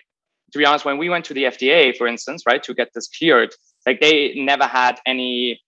to 0.52 0.58
be 0.58 0.66
honest, 0.66 0.86
when 0.86 0.98
we 0.98 1.10
went 1.10 1.26
to 1.26 1.34
the 1.34 1.46
FDA, 1.46 1.96
for 1.96 2.08
instance, 2.08 2.44
right, 2.46 2.62
to 2.64 2.74
get 2.74 2.90
this 2.94 3.08
cleared, 3.08 3.54
like 3.86 4.02
they 4.02 4.34
never 4.36 4.66
had 4.66 5.00
any, 5.06 5.62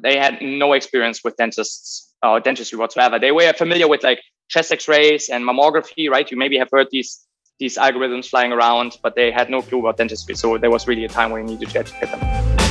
they 0.00 0.18
had 0.18 0.42
no 0.42 0.72
experience 0.72 1.22
with 1.22 1.36
dentists 1.36 2.12
or 2.22 2.40
dentistry 2.40 2.78
whatsoever. 2.78 3.18
They 3.18 3.32
were 3.32 3.52
familiar 3.52 3.88
with 3.88 4.02
like 4.02 4.20
chest 4.48 4.72
X-rays 4.72 5.28
and 5.28 5.44
mammography, 5.44 6.10
right? 6.10 6.30
You 6.30 6.36
maybe 6.36 6.58
have 6.58 6.68
heard 6.72 6.88
these 6.90 7.22
these 7.58 7.78
algorithms 7.78 8.28
flying 8.28 8.52
around, 8.52 8.98
but 9.02 9.14
they 9.14 9.30
had 9.30 9.48
no 9.48 9.62
clue 9.62 9.80
about 9.80 9.96
dentistry. 9.96 10.34
So 10.34 10.58
there 10.58 10.70
was 10.70 10.86
really 10.86 11.06
a 11.06 11.08
time 11.08 11.30
where 11.30 11.40
you 11.40 11.46
needed 11.46 11.70
to 11.70 11.78
educate 11.78 12.10
them. 12.10 12.66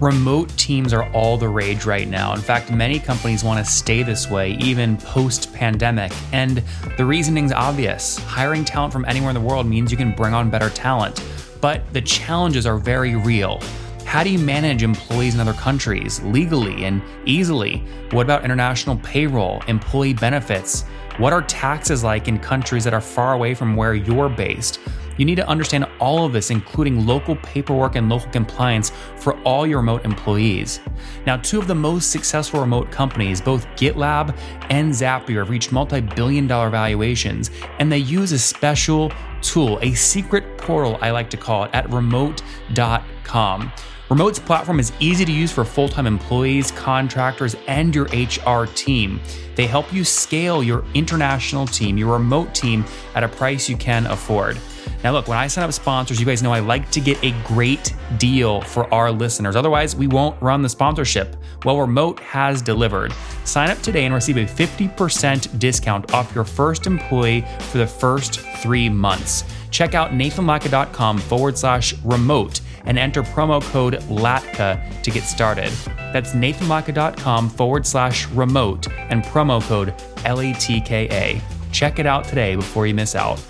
Remote 0.00 0.48
teams 0.56 0.92
are 0.92 1.10
all 1.12 1.36
the 1.36 1.48
rage 1.48 1.84
right 1.84 2.06
now. 2.08 2.32
In 2.32 2.40
fact, 2.40 2.70
many 2.70 3.00
companies 3.00 3.42
want 3.42 3.64
to 3.64 3.70
stay 3.70 4.04
this 4.04 4.30
way 4.30 4.52
even 4.52 4.96
post 4.96 5.52
pandemic. 5.52 6.12
And 6.32 6.62
the 6.96 7.04
reasoning's 7.04 7.52
obvious 7.52 8.16
hiring 8.18 8.64
talent 8.64 8.92
from 8.92 9.04
anywhere 9.06 9.30
in 9.30 9.34
the 9.34 9.40
world 9.40 9.66
means 9.66 9.90
you 9.90 9.98
can 9.98 10.12
bring 10.12 10.34
on 10.34 10.50
better 10.50 10.70
talent. 10.70 11.22
But 11.60 11.92
the 11.92 12.00
challenges 12.00 12.64
are 12.64 12.78
very 12.78 13.16
real. 13.16 13.60
How 14.08 14.24
do 14.24 14.30
you 14.30 14.38
manage 14.38 14.82
employees 14.82 15.34
in 15.34 15.40
other 15.40 15.52
countries 15.52 16.22
legally 16.22 16.86
and 16.86 17.02
easily? 17.26 17.84
What 18.10 18.22
about 18.22 18.42
international 18.42 18.96
payroll, 18.96 19.60
employee 19.68 20.14
benefits? 20.14 20.84
What 21.18 21.34
are 21.34 21.42
taxes 21.42 22.02
like 22.02 22.26
in 22.26 22.38
countries 22.38 22.84
that 22.84 22.94
are 22.94 23.02
far 23.02 23.34
away 23.34 23.52
from 23.52 23.76
where 23.76 23.94
you're 23.94 24.30
based? 24.30 24.80
You 25.18 25.26
need 25.26 25.34
to 25.34 25.46
understand 25.46 25.84
all 26.00 26.24
of 26.24 26.32
this, 26.32 26.50
including 26.50 27.06
local 27.06 27.36
paperwork 27.36 27.96
and 27.96 28.08
local 28.08 28.30
compliance 28.30 28.92
for 29.16 29.38
all 29.42 29.66
your 29.66 29.80
remote 29.80 30.06
employees. 30.06 30.80
Now, 31.26 31.36
two 31.36 31.58
of 31.58 31.66
the 31.66 31.74
most 31.74 32.10
successful 32.10 32.60
remote 32.60 32.90
companies, 32.90 33.42
both 33.42 33.66
GitLab 33.76 34.34
and 34.70 34.90
Zapier, 34.90 35.40
have 35.40 35.50
reached 35.50 35.70
multi 35.70 36.00
billion 36.00 36.46
dollar 36.46 36.70
valuations, 36.70 37.50
and 37.78 37.92
they 37.92 37.98
use 37.98 38.32
a 38.32 38.38
special 38.38 39.12
tool, 39.42 39.78
a 39.82 39.92
secret 39.92 40.56
portal, 40.56 40.96
I 41.02 41.10
like 41.10 41.28
to 41.28 41.36
call 41.36 41.64
it, 41.64 41.70
at 41.74 41.90
remote.com. 41.90 43.72
Remote's 44.10 44.38
platform 44.38 44.80
is 44.80 44.90
easy 45.00 45.26
to 45.26 45.32
use 45.32 45.52
for 45.52 45.66
full 45.66 45.88
time 45.88 46.06
employees, 46.06 46.70
contractors, 46.70 47.54
and 47.66 47.94
your 47.94 48.06
HR 48.06 48.64
team. 48.66 49.20
They 49.54 49.66
help 49.66 49.92
you 49.92 50.02
scale 50.02 50.62
your 50.62 50.82
international 50.94 51.66
team, 51.66 51.98
your 51.98 52.14
remote 52.14 52.54
team, 52.54 52.86
at 53.14 53.22
a 53.22 53.28
price 53.28 53.68
you 53.68 53.76
can 53.76 54.06
afford. 54.06 54.58
Now, 55.04 55.12
look, 55.12 55.28
when 55.28 55.36
I 55.36 55.46
sign 55.46 55.64
up 55.64 55.72
sponsors, 55.72 56.18
you 56.18 56.24
guys 56.24 56.42
know 56.42 56.52
I 56.52 56.60
like 56.60 56.90
to 56.92 57.00
get 57.00 57.22
a 57.22 57.32
great 57.46 57.94
deal 58.16 58.62
for 58.62 58.92
our 58.92 59.12
listeners. 59.12 59.56
Otherwise, 59.56 59.94
we 59.94 60.06
won't 60.06 60.40
run 60.40 60.62
the 60.62 60.68
sponsorship. 60.70 61.36
Well, 61.64 61.78
Remote 61.78 62.18
has 62.20 62.62
delivered. 62.62 63.12
Sign 63.44 63.68
up 63.68 63.78
today 63.82 64.06
and 64.06 64.14
receive 64.14 64.38
a 64.38 64.46
50% 64.46 65.58
discount 65.58 66.14
off 66.14 66.34
your 66.34 66.44
first 66.44 66.86
employee 66.86 67.44
for 67.60 67.78
the 67.78 67.86
first 67.86 68.40
three 68.62 68.88
months. 68.88 69.44
Check 69.70 69.94
out 69.94 70.12
nathanlatka.com 70.12 71.18
forward 71.18 71.58
slash 71.58 71.94
remote 72.04 72.60
and 72.84 72.98
enter 72.98 73.22
promo 73.22 73.62
code 73.62 73.94
LATKA 74.08 75.02
to 75.02 75.10
get 75.10 75.24
started. 75.24 75.70
That's 76.12 76.32
nathanlatka.com 76.32 77.50
forward 77.50 77.86
slash 77.86 78.26
remote 78.28 78.88
and 79.10 79.22
promo 79.24 79.62
code 79.62 79.94
L 80.24 80.40
A 80.40 80.52
T 80.54 80.80
K 80.80 81.08
A. 81.10 81.40
Check 81.72 81.98
it 81.98 82.06
out 82.06 82.24
today 82.24 82.56
before 82.56 82.86
you 82.86 82.94
miss 82.94 83.14
out. 83.14 83.40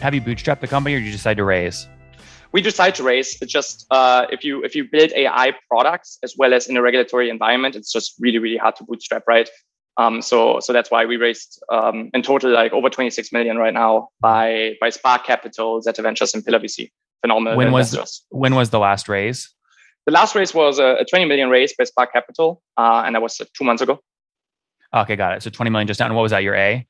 Have 0.00 0.14
you 0.14 0.20
bootstrapped 0.20 0.60
the 0.60 0.68
company 0.68 0.94
or 0.94 0.98
did 0.98 1.06
you 1.06 1.12
decide 1.12 1.36
to 1.38 1.44
raise? 1.44 1.88
We 2.52 2.62
decided 2.62 2.94
to 2.96 3.02
raise. 3.02 3.36
It's 3.42 3.52
just 3.52 3.86
uh, 3.90 4.26
if 4.30 4.44
you 4.44 4.62
if 4.62 4.74
you 4.74 4.84
build 4.90 5.10
AI 5.12 5.52
products 5.68 6.18
as 6.22 6.34
well 6.38 6.54
as 6.54 6.68
in 6.68 6.76
a 6.76 6.82
regulatory 6.82 7.28
environment, 7.28 7.76
it's 7.76 7.92
just 7.92 8.14
really 8.20 8.38
really 8.38 8.56
hard 8.56 8.76
to 8.76 8.84
bootstrap, 8.84 9.24
right? 9.26 9.48
Um, 9.98 10.20
so 10.20 10.60
so 10.60 10.72
that's 10.72 10.90
why 10.90 11.06
we 11.06 11.16
raised 11.16 11.62
um, 11.70 12.10
in 12.12 12.22
total 12.22 12.50
like 12.50 12.72
over 12.72 12.90
26 12.90 13.32
million 13.32 13.56
right 13.56 13.72
now 13.72 14.08
by 14.20 14.74
by 14.80 14.90
Spark 14.90 15.24
Capital, 15.24 15.80
Zeta 15.80 16.02
Ventures, 16.02 16.34
and 16.34 16.44
Pillar 16.44 16.58
VC. 16.58 16.90
Phenomenal. 17.22 17.56
When 17.56 17.72
was 17.72 17.92
the, 17.92 18.10
when 18.30 18.54
was 18.54 18.70
the 18.70 18.78
last 18.78 19.08
raise? 19.08 19.52
The 20.04 20.12
last 20.12 20.34
raise 20.34 20.54
was 20.54 20.78
a, 20.78 20.96
a 21.00 21.04
20 21.04 21.24
million 21.24 21.48
raise 21.48 21.74
by 21.74 21.84
Spark 21.84 22.12
Capital, 22.12 22.62
uh, 22.76 23.02
and 23.04 23.14
that 23.14 23.22
was 23.22 23.40
uh, 23.40 23.44
two 23.56 23.64
months 23.64 23.82
ago. 23.82 23.98
Okay, 24.94 25.16
got 25.16 25.36
it. 25.36 25.42
So 25.42 25.50
20 25.50 25.70
million 25.70 25.88
just 25.88 25.98
down. 25.98 26.14
What 26.14 26.22
was 26.22 26.30
that? 26.30 26.42
Your 26.42 26.54
A? 26.54 26.86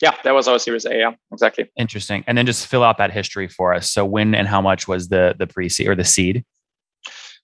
Yeah, 0.00 0.16
that 0.24 0.32
was 0.32 0.48
our 0.48 0.58
Series 0.58 0.84
A. 0.84 0.98
Yeah, 0.98 1.12
exactly. 1.32 1.70
Interesting. 1.76 2.24
And 2.26 2.36
then 2.36 2.44
just 2.44 2.66
fill 2.66 2.82
out 2.82 2.98
that 2.98 3.12
history 3.12 3.46
for 3.46 3.72
us. 3.72 3.90
So 3.90 4.04
when 4.04 4.34
and 4.34 4.48
how 4.48 4.60
much 4.60 4.88
was 4.88 5.08
the 5.08 5.34
the 5.38 5.46
pre 5.46 5.68
seed 5.68 5.86
or 5.86 5.94
the 5.94 6.04
seed? 6.04 6.44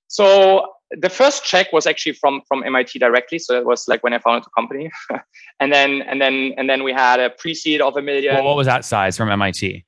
So 0.08 0.66
the 0.90 1.08
first 1.08 1.44
check 1.44 1.72
was 1.72 1.86
actually 1.86 2.12
from 2.12 2.42
from 2.48 2.64
MIT 2.64 2.98
directly. 2.98 3.38
So 3.38 3.58
it 3.58 3.66
was 3.66 3.88
like 3.88 4.02
when 4.02 4.14
I 4.14 4.18
founded 4.18 4.44
the 4.44 4.50
company, 4.50 4.90
and 5.60 5.72
then 5.72 6.02
and 6.02 6.20
then 6.20 6.54
and 6.56 6.68
then 6.68 6.82
we 6.82 6.92
had 6.92 7.20
a 7.20 7.30
pre-seed 7.30 7.80
of 7.80 7.96
a 7.96 8.02
million. 8.02 8.34
Well, 8.34 8.44
what 8.44 8.56
was 8.56 8.66
that 8.66 8.84
size 8.84 9.16
from 9.16 9.30
MIT? 9.30 9.84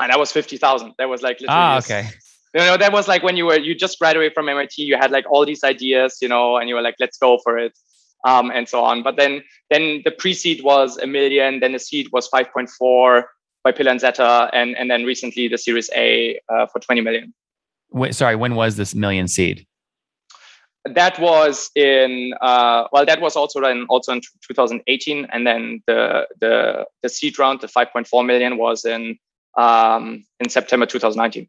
And 0.00 0.10
that 0.10 0.18
was 0.18 0.32
fifty 0.32 0.56
thousand. 0.56 0.94
That 0.98 1.08
was 1.08 1.22
like 1.22 1.38
ah 1.48 1.78
okay. 1.78 2.08
You 2.54 2.60
know, 2.62 2.76
that 2.76 2.92
was 2.92 3.06
like 3.06 3.22
when 3.22 3.36
you 3.36 3.46
were 3.46 3.58
you 3.58 3.74
just 3.74 3.98
graduated 3.98 4.34
from 4.34 4.48
MIT. 4.48 4.82
You 4.82 4.96
had 4.96 5.10
like 5.10 5.24
all 5.30 5.46
these 5.46 5.62
ideas, 5.64 6.18
you 6.20 6.28
know, 6.28 6.56
and 6.56 6.68
you 6.68 6.74
were 6.74 6.82
like, 6.82 6.96
let's 6.98 7.16
go 7.16 7.38
for 7.42 7.56
it, 7.58 7.78
um, 8.26 8.50
and 8.50 8.68
so 8.68 8.82
on. 8.82 9.02
But 9.02 9.16
then 9.16 9.42
then 9.70 10.02
the 10.04 10.10
pre-seed 10.10 10.62
was 10.62 10.98
a 10.98 11.06
million. 11.06 11.60
Then 11.60 11.72
the 11.72 11.78
seed 11.78 12.08
was 12.12 12.26
five 12.26 12.52
point 12.52 12.68
four 12.68 13.30
by 13.62 13.72
Pillar 13.72 13.92
and 13.92 14.00
Zeta, 14.00 14.50
and 14.52 14.76
and 14.76 14.90
then 14.90 15.04
recently 15.04 15.48
the 15.48 15.58
Series 15.58 15.88
A 15.94 16.40
uh, 16.52 16.66
for 16.66 16.80
twenty 16.80 17.00
million. 17.00 17.32
Wait, 17.92 18.14
sorry, 18.14 18.36
when 18.36 18.54
was 18.54 18.76
this 18.76 18.94
million 18.94 19.26
seed? 19.28 19.66
That 20.84 21.18
was 21.20 21.70
in 21.74 22.32
uh, 22.40 22.84
well 22.92 23.04
that 23.04 23.20
was 23.20 23.36
also 23.36 23.60
in 23.64 23.86
also 23.88 24.12
in 24.12 24.20
2018 24.46 25.26
and 25.32 25.46
then 25.46 25.82
the 25.86 26.26
the 26.40 26.86
the 27.02 27.08
seed 27.08 27.38
round 27.38 27.60
the 27.60 27.66
5.4 27.66 28.26
million 28.26 28.56
was 28.56 28.84
in 28.84 29.18
um, 29.58 30.24
in 30.38 30.48
september 30.48 30.86
2019 30.86 31.48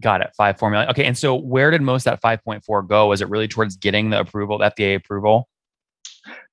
got 0.00 0.20
it. 0.20 0.30
5.4 0.38 0.70
million. 0.70 0.90
Okay 0.90 1.04
and 1.04 1.16
so 1.16 1.34
where 1.34 1.70
did 1.70 1.82
most 1.82 2.04
that 2.04 2.22
5.4 2.22 2.88
go? 2.88 3.06
Was 3.06 3.20
it 3.20 3.28
really 3.28 3.48
towards 3.48 3.76
getting 3.76 4.10
the 4.10 4.20
approval 4.20 4.58
the 4.58 4.70
fda 4.70 4.96
approval? 4.96 5.48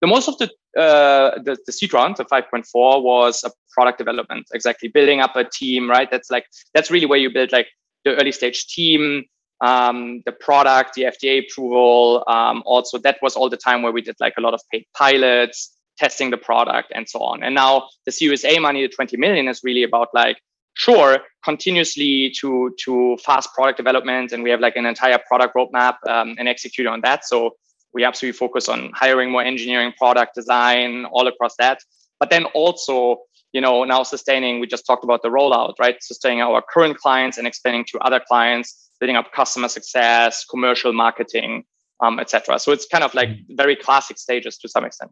The 0.01 0.07
most 0.07 0.27
of 0.27 0.37
the 0.37 0.45
uh, 0.79 1.41
the, 1.41 1.57
the 1.65 1.71
seed 1.71 1.93
round 1.93 2.17
the 2.17 2.25
5.4 2.25 2.65
was 3.01 3.43
a 3.43 3.51
product 3.71 3.97
development 3.97 4.47
exactly 4.53 4.89
building 4.89 5.21
up 5.21 5.35
a 5.35 5.45
team 5.45 5.89
right? 5.89 6.09
That's 6.11 6.29
like 6.29 6.45
that's 6.73 6.91
really 6.91 7.05
where 7.05 7.19
you 7.19 7.31
build 7.31 7.51
like 7.51 7.67
the 8.03 8.15
early 8.15 8.31
stage 8.31 8.67
team 8.67 9.25
um, 9.61 10.21
the 10.25 10.31
product, 10.31 10.95
the 10.95 11.03
FDA 11.03 11.45
approval. 11.45 12.23
Um, 12.27 12.63
also, 12.65 12.97
that 12.99 13.17
was 13.21 13.35
all 13.35 13.49
the 13.49 13.57
time 13.57 13.81
where 13.81 13.91
we 13.91 14.01
did 14.01 14.15
like 14.19 14.33
a 14.37 14.41
lot 14.41 14.53
of 14.53 14.61
paid 14.71 14.85
pilots, 14.93 15.75
testing 15.97 16.29
the 16.29 16.37
product, 16.37 16.91
and 16.93 17.07
so 17.07 17.19
on. 17.19 17.43
And 17.43 17.55
now 17.55 17.87
the 18.05 18.11
Series 18.11 18.43
A 18.43 18.59
money, 18.59 18.81
the 18.81 18.89
20 18.89 19.17
million, 19.17 19.47
is 19.47 19.61
really 19.63 19.83
about 19.83 20.09
like 20.13 20.37
sure 20.73 21.19
continuously 21.43 22.33
to 22.41 22.75
to 22.83 23.17
fast 23.23 23.53
product 23.53 23.77
development, 23.77 24.31
and 24.31 24.43
we 24.43 24.49
have 24.49 24.59
like 24.59 24.75
an 24.75 24.85
entire 24.85 25.19
product 25.27 25.55
roadmap 25.55 25.95
um, 26.07 26.35
and 26.37 26.47
execute 26.47 26.87
on 26.87 27.01
that. 27.01 27.25
So 27.25 27.55
we 27.93 28.03
absolutely 28.03 28.37
focus 28.37 28.67
on 28.67 28.91
hiring 28.93 29.31
more 29.31 29.43
engineering, 29.43 29.93
product 29.97 30.35
design, 30.35 31.05
all 31.05 31.27
across 31.27 31.55
that. 31.57 31.79
But 32.19 32.29
then 32.29 32.45
also 32.53 33.21
you 33.53 33.61
know 33.61 33.85
now 33.85 34.03
sustaining 34.03 34.59
we 34.59 34.67
just 34.67 34.85
talked 34.85 35.05
about 35.05 35.21
the 35.21 35.29
rollout 35.29 35.75
right 35.79 35.95
sustaining 36.01 36.41
our 36.41 36.61
current 36.61 36.97
clients 36.97 37.37
and 37.37 37.47
expanding 37.47 37.85
to 37.87 37.97
other 37.99 38.21
clients 38.27 38.84
building 38.99 39.15
up 39.15 39.31
customer 39.31 39.67
success, 39.67 40.45
commercial 40.45 40.93
marketing, 40.93 41.63
um, 42.01 42.19
etc. 42.19 42.59
So 42.59 42.71
it's 42.71 42.85
kind 42.85 43.03
of 43.03 43.13
like 43.13 43.29
mm-hmm. 43.29 43.55
very 43.55 43.75
classic 43.75 44.17
stages 44.17 44.57
to 44.59 44.69
some 44.69 44.85
extent. 44.85 45.11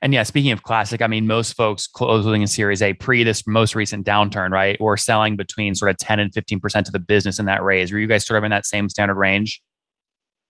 And 0.00 0.12
yeah, 0.12 0.24
speaking 0.24 0.50
of 0.50 0.64
classic, 0.64 1.00
I 1.00 1.06
mean, 1.06 1.28
most 1.28 1.52
folks 1.52 1.86
closing 1.86 2.42
in 2.42 2.48
Series 2.48 2.82
A 2.82 2.92
pre 2.92 3.22
this 3.22 3.46
most 3.46 3.76
recent 3.76 4.04
downturn, 4.04 4.50
right, 4.50 4.80
were 4.80 4.96
selling 4.96 5.36
between 5.36 5.76
sort 5.76 5.90
of 5.90 5.96
10 5.98 6.18
and 6.18 6.32
15% 6.32 6.86
of 6.86 6.92
the 6.92 6.98
business 6.98 7.38
in 7.38 7.46
that 7.46 7.62
raise. 7.62 7.92
Were 7.92 7.98
you 7.98 8.08
guys 8.08 8.26
sort 8.26 8.38
of 8.38 8.44
in 8.44 8.50
that 8.50 8.66
same 8.66 8.88
standard 8.88 9.14
range? 9.14 9.62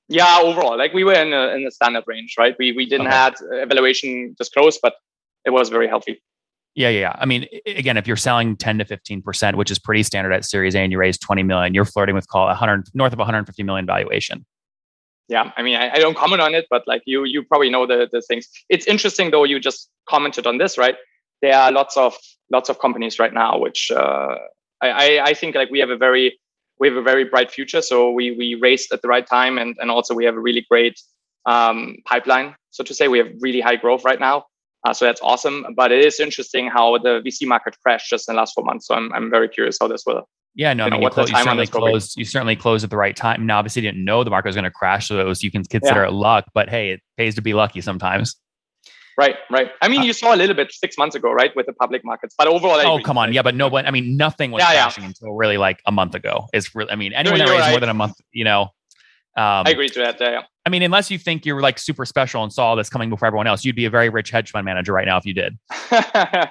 Yeah, 0.09 0.41
overall, 0.43 0.77
like 0.77 0.93
we 0.93 1.05
were 1.05 1.15
in 1.15 1.33
a, 1.33 1.55
in 1.55 1.65
the 1.65 1.71
standard 1.71 2.05
range, 2.07 2.35
right? 2.39 2.55
We, 2.59 2.73
we 2.73 2.87
didn't 2.87 3.07
okay. 3.07 3.17
have 3.17 3.35
evaluation 3.53 4.35
disclosed, 4.39 4.81
but 4.83 4.95
it 5.45 5.51
was 5.51 5.69
very 5.69 5.87
healthy. 5.87 6.23
Yeah, 6.75 6.89
yeah. 6.89 7.15
I 7.19 7.27
mean, 7.27 7.47
again, 7.67 7.97
if 7.97 8.07
you're 8.07 8.17
selling 8.17 8.57
10 8.57 8.79
to 8.79 8.85
15%, 8.85 9.57
which 9.57 9.71
is 9.71 9.79
pretty 9.79 10.03
standard 10.03 10.33
at 10.33 10.45
Series 10.45 10.75
A 10.75 10.79
and 10.79 10.91
you 10.91 10.99
raise 10.99 11.19
20 11.19 11.43
million, 11.43 11.75
you're 11.75 11.85
flirting 11.85 12.15
with 12.15 12.29
call 12.29 12.47
100 12.47 12.89
north 12.95 13.13
of 13.13 13.19
150 13.19 13.63
million 13.63 13.85
valuation. 13.85 14.47
Yeah, 15.29 15.53
I 15.57 15.63
mean, 15.63 15.77
I, 15.77 15.91
I, 15.93 15.99
don't 15.99 16.17
comment 16.17 16.43
on 16.43 16.55
it, 16.55 16.67
but 16.69 16.83
like 16.87 17.03
you, 17.07 17.25
you 17.25 17.43
probably 17.43 17.71
know 17.71 17.87
the, 17.87 18.09
the 18.11 18.21
things. 18.23 18.49
It's 18.69 18.87
interesting 18.87 19.31
though. 19.31 19.45
You 19.45 19.61
just 19.61 19.89
commented 20.09 20.47
on 20.47 20.59
this, 20.59 20.77
right? 20.77 20.97
There 21.43 21.55
are 21.55 21.71
lots 21.73 21.97
of 21.97 22.17
lots 22.51 22.69
of 22.69 22.79
companies 22.79 23.19
right 23.19 23.33
now, 23.33 23.59
which 23.59 23.91
uh, 23.91 24.37
I, 24.83 25.21
I 25.21 25.35
think 25.35 25.55
like 25.55 25.71
we 25.71 25.79
have 25.79 25.91
a 25.91 25.97
very 25.97 26.39
we 26.79 26.89
have 26.89 26.97
a 26.97 27.03
very 27.03 27.25
bright 27.25 27.51
future. 27.51 27.83
So 27.83 28.11
we 28.11 28.33
we 28.33 28.57
raised 28.57 28.93
at 28.93 29.03
the 29.03 29.09
right 29.09 29.27
time, 29.27 29.59
and 29.59 29.77
and 29.81 29.91
also 29.91 30.15
we 30.15 30.25
have 30.25 30.35
a 30.35 30.41
really 30.41 30.67
great 30.69 31.01
um, 31.47 31.97
pipeline. 32.05 32.55
So 32.71 32.85
to 32.85 32.95
say, 32.95 33.09
we 33.09 33.19
have 33.19 33.29
really 33.41 33.61
high 33.61 33.77
growth 33.77 34.05
right 34.05 34.21
now. 34.21 34.45
Uh, 34.85 34.93
so 34.93 35.05
that's 35.05 35.21
awesome. 35.23 35.67
But 35.77 35.93
it 35.93 36.05
is 36.05 36.19
interesting 36.19 36.69
how 36.69 36.99
the 36.99 37.23
VC 37.25 37.47
market 37.47 37.77
crashed 37.83 38.11
just 38.11 38.29
in 38.29 38.35
the 38.35 38.41
last 38.41 38.55
four 38.55 38.65
months. 38.65 38.87
So 38.87 38.95
I'm, 38.95 39.13
I'm 39.13 39.31
very 39.31 39.49
curious 39.49 39.79
how 39.81 39.89
this 39.89 40.05
will. 40.07 40.29
Yeah, 40.55 40.75
no, 40.75 40.85
I 40.85 40.91
mean, 40.91 41.01
you, 41.01 41.09
clo- 41.09 41.25
you 41.25 41.35
certainly 41.35 41.67
closed. 41.67 42.19
You 42.19 42.27
certainly 42.27 42.57
closed 42.57 42.85
at 42.85 42.91
the 42.91 42.97
right 42.97 43.17
time. 43.17 43.47
Now, 43.47 43.59
obviously, 43.59 43.81
didn't 43.81 44.05
know 44.05 44.23
the 44.23 44.29
market 44.29 44.49
was 44.49 44.57
going 44.57 44.65
to 44.65 44.71
crash, 44.71 45.09
so 45.09 45.19
it 45.19 45.25
was 45.25 45.43
you 45.43 45.51
can 45.51 45.65
consider 45.65 46.03
yeah. 46.03 46.09
it 46.09 46.13
luck. 46.13 46.45
But 46.53 46.69
hey, 46.69 46.91
it 46.91 47.01
pays 47.17 47.37
to 47.37 47.43
be 47.43 47.55
lucky 47.55 47.81
sometimes. 47.81 48.37
Right, 49.17 49.37
right. 49.51 49.71
I 49.81 49.89
mean, 49.89 50.01
uh, 50.01 50.05
you 50.05 50.13
saw 50.13 50.35
a 50.35 50.37
little 50.37 50.57
bit 50.57 50.73
six 50.73 50.97
months 50.97 51.15
ago, 51.15 51.33
right, 51.33 51.55
with 51.55 51.67
the 51.67 51.73
public 51.73 52.03
markets. 52.05 52.35
But 52.37 52.49
overall, 52.49 52.81
I 52.81 52.85
oh 52.85 52.99
come 52.99 53.19
on, 53.19 53.33
yeah, 53.33 53.43
but 53.43 53.55
no, 53.55 53.71
but 53.71 53.87
I 53.87 53.91
mean, 53.91 54.17
nothing 54.17 54.51
was 54.51 54.61
yeah, 54.61 54.73
crashing 54.73 55.05
yeah. 55.05 55.09
until 55.09 55.33
really 55.33 55.59
like 55.59 55.81
a 55.87 55.93
month 55.93 56.15
ago. 56.15 56.49
It's 56.53 56.75
really, 56.75 56.91
I 56.91 56.97
mean, 56.97 57.13
anyone 57.13 57.39
no, 57.39 57.47
that 57.47 57.51
raised 57.51 57.63
right. 57.63 57.71
more 57.71 57.81
than 57.81 57.89
a 57.89 57.95
month, 57.95 58.15
you 58.33 58.45
know, 58.45 58.69
um, 59.35 59.65
I 59.67 59.71
agree 59.71 59.89
to 59.89 59.99
that. 60.01 60.21
Yeah. 60.21 60.43
I 60.67 60.71
mean, 60.71 60.83
unless 60.83 61.11
you 61.11 61.19
think 61.19 61.47
you're 61.47 61.61
like 61.61 61.79
super 61.79 62.05
special 62.05 62.43
and 62.43 62.53
saw 62.53 62.69
all 62.69 62.77
this 62.77 62.91
coming 62.91 63.09
before 63.09 63.27
everyone 63.27 63.47
else, 63.47 63.65
you'd 63.65 63.75
be 63.75 63.87
a 63.87 63.91
very 63.91 64.11
rich 64.11 64.31
hedge 64.31 64.51
fund 64.51 64.65
manager 64.65 64.93
right 64.93 65.07
now 65.07 65.17
if 65.17 65.25
you 65.25 65.35
did. 65.35 65.59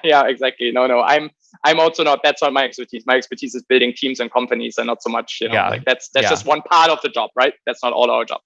yeah, 0.04 0.26
exactly. 0.26 0.72
No, 0.72 0.86
no, 0.86 1.00
I'm 1.00 1.30
I'm 1.64 1.78
also 1.78 2.02
not. 2.02 2.20
That's 2.24 2.42
not 2.42 2.52
my 2.52 2.64
expertise. 2.64 3.04
My 3.06 3.16
expertise 3.16 3.54
is 3.54 3.62
building 3.62 3.94
teams 3.96 4.18
and 4.20 4.30
companies, 4.32 4.78
and 4.78 4.88
not 4.88 5.02
so 5.02 5.10
much. 5.10 5.38
You 5.40 5.48
know, 5.48 5.54
yeah. 5.54 5.68
like 5.70 5.84
that's 5.84 6.08
that's 6.10 6.24
yeah. 6.24 6.30
just 6.30 6.44
one 6.44 6.60
part 6.62 6.90
of 6.90 7.00
the 7.02 7.08
job, 7.08 7.30
right? 7.36 7.54
That's 7.64 7.82
not 7.82 7.92
all 7.92 8.10
our 8.10 8.24
job. 8.24 8.40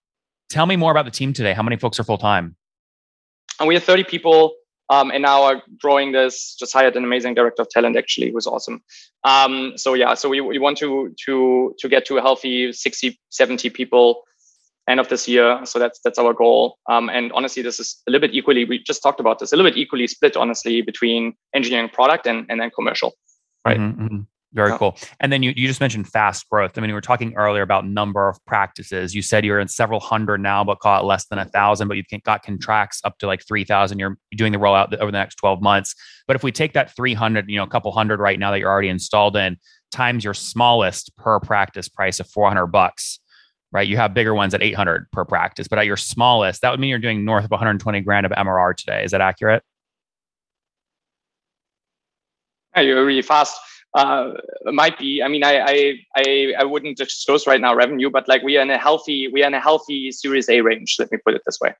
Tell 0.51 0.67
me 0.67 0.77
more 0.77 0.93
about 0.93 1.07
the 1.07 1.11
team 1.11 1.33
today. 1.33 1.55
How 1.55 1.63
many 1.63 1.77
folks 1.77 1.99
are 1.99 2.05
full 2.05 2.19
time? 2.19 2.57
And 3.59 3.67
we 3.67 3.75
have 3.75 3.85
30 3.85 4.05
people. 4.05 4.55
Um, 4.89 5.11
and 5.11 5.23
now 5.23 5.43
are 5.43 5.63
growing 5.81 6.13
this. 6.13 6.55
Just 6.55 6.73
hired 6.73 6.95
an 6.95 7.03
amazing 7.03 7.35
director 7.35 7.63
of 7.63 7.69
talent, 7.69 7.97
actually, 7.97 8.31
who's 8.31 8.47
awesome. 8.47 8.85
Um, 9.25 9.73
so 9.77 9.95
yeah, 9.95 10.15
so 10.15 10.29
we, 10.29 10.41
we 10.41 10.59
want 10.61 10.79
to 10.79 11.13
to 11.25 11.75
to 11.81 11.89
get 11.89 12.05
to 12.07 12.19
a 12.19 12.23
healthy 12.23 12.73
60, 12.73 13.19
70 13.31 13.71
people 13.71 14.23
end 14.89 15.01
of 15.01 15.09
this 15.09 15.27
year. 15.29 15.61
So 15.65 15.79
that's 15.79 16.01
that's 16.05 16.19
our 16.19 16.33
goal. 16.33 16.79
Um, 16.89 17.09
and 17.09 17.33
honestly, 17.33 17.63
this 17.63 17.81
is 17.81 18.03
a 18.07 18.11
little 18.11 18.27
bit 18.27 18.35
equally. 18.35 18.65
We 18.65 18.83
just 18.83 19.03
talked 19.03 19.21
about 19.21 19.39
this 19.39 19.53
a 19.53 19.57
little 19.57 19.71
bit 19.71 19.79
equally 19.79 20.07
split, 20.07 20.37
honestly, 20.37 20.83
between 20.83 21.35
engineering, 21.55 21.89
product, 21.89 22.27
and 22.27 22.47
and 22.49 22.61
then 22.61 22.71
commercial. 22.71 23.15
Right. 23.65 23.79
Mm-hmm, 23.79 24.05
mm-hmm. 24.05 24.21
Very 24.57 24.71
yeah. 24.71 24.79
cool. 24.79 24.97
And 25.21 25.31
then 25.31 25.43
you, 25.43 25.53
you 25.55 25.67
just 25.67 25.81
mentioned 25.81 26.09
fast 26.09 26.49
growth. 26.49 26.79
I 26.79 26.81
mean, 26.81 26.89
we 26.89 26.95
were 26.95 27.03
talking 27.03 27.35
earlier 27.37 27.63
about 27.63 27.87
number 27.87 28.27
of 28.27 28.43
practices. 28.47 29.15
You 29.15 29.21
said 29.21 29.45
you're 29.45 29.61
in 29.61 29.69
several 29.69 30.01
hundred 30.01 30.41
now, 30.41 30.65
but 30.65 30.81
call 30.81 30.99
it 30.99 31.05
less 31.05 31.27
than 31.27 31.39
a 31.39 31.45
thousand, 31.45 31.89
but 31.89 31.99
you've 31.99 32.07
got 32.25 32.43
contracts 32.43 33.03
up 33.05 33.19
to 33.19 33.27
like 33.27 33.47
3,000. 33.47 33.99
You're 33.99 34.17
doing 34.35 34.53
the 34.53 34.59
rollout 34.59 34.97
over 34.97 35.13
the 35.13 35.19
next 35.19 35.35
12 35.35 35.61
months. 35.61 35.95
But 36.27 36.37
if 36.37 36.43
we 36.43 36.53
take 36.53 36.73
that 36.73 36.97
300, 36.97 37.51
you 37.51 37.57
know, 37.57 37.65
a 37.65 37.69
couple 37.69 37.93
hundred 37.93 38.19
right 38.19 38.39
now 38.39 38.51
that 38.51 38.59
you're 38.59 38.71
already 38.71 38.89
installed 38.89 39.37
in, 39.37 39.59
times 39.93 40.25
your 40.25 40.35
smallest 40.35 41.15
per 41.17 41.39
practice 41.39 41.89
price 41.89 42.19
of 42.19 42.29
400 42.31 42.69
bucks, 42.69 43.21
right? 43.77 43.87
You 43.87 43.99
have 43.99 44.15
bigger 44.15 44.35
ones 44.35 44.55
at 44.55 44.63
800 44.63 45.11
per 45.13 45.25
practice, 45.25 45.69
but 45.69 45.79
at 45.79 45.87
your 45.87 45.99
smallest, 45.99 46.63
that 46.63 46.71
would 46.71 46.81
mean 46.81 46.89
you're 46.89 46.99
doing 46.99 47.25
north 47.25 47.45
of 47.45 47.51
120 47.51 48.01
grand 48.01 48.25
of 48.25 48.33
MRR 48.33 48.75
today. 48.75 49.05
Is 49.05 49.11
that 49.11 49.21
accurate? 49.21 49.63
Yeah, 52.75 52.83
you're 52.83 53.05
really 53.05 53.23
fast 53.23 53.59
uh, 53.95 54.33
might 54.65 54.99
be. 54.99 55.23
I 55.23 55.29
mean, 55.29 55.43
I, 55.43 55.61
I 55.61 55.95
I 56.17 56.53
I 56.59 56.65
wouldn't 56.65 56.99
disclose 56.99 57.47
right 57.47 57.61
now 57.61 57.75
revenue, 57.75 58.11
but 58.11 58.29
like 58.29 58.43
we 58.43 58.57
are 58.59 58.63
in 58.63 58.71
a 58.71 58.79
healthy 58.79 59.29
we 59.29 59.43
are 59.43 59.47
in 59.47 59.55
a 59.55 59.61
healthy 59.61 60.11
Series 60.13 60.49
A 60.49 60.61
range. 60.61 60.97
Let 60.99 61.11
me 61.11 61.19
put 61.25 61.35
it 61.35 61.43
this 61.47 61.59
way. 61.61 61.75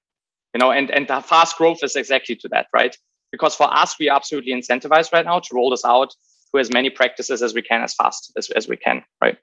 You 0.55 0.59
know, 0.61 0.71
and 0.71 0.91
and 0.91 1.07
the 1.07 1.21
fast 1.21 1.57
growth 1.59 1.81
is 1.83 1.97
exactly 1.97 2.37
to 2.37 2.49
that, 2.49 2.67
right? 2.73 2.97
Because 3.33 3.55
for 3.55 3.73
us, 3.73 3.97
we 3.99 4.09
are 4.09 4.17
absolutely 4.17 4.53
incentivized 4.53 5.13
right 5.13 5.27
now 5.27 5.41
to 5.41 5.49
roll 5.55 5.71
this 5.71 5.85
out 5.85 6.15
to 6.53 6.59
as 6.59 6.73
many 6.73 6.89
practices 6.89 7.43
as 7.43 7.53
we 7.53 7.61
can, 7.61 7.83
as 7.83 7.93
fast 7.93 8.33
as, 8.39 8.49
as 8.51 8.67
we 8.69 8.77
can, 8.77 9.03
right? 9.21 9.37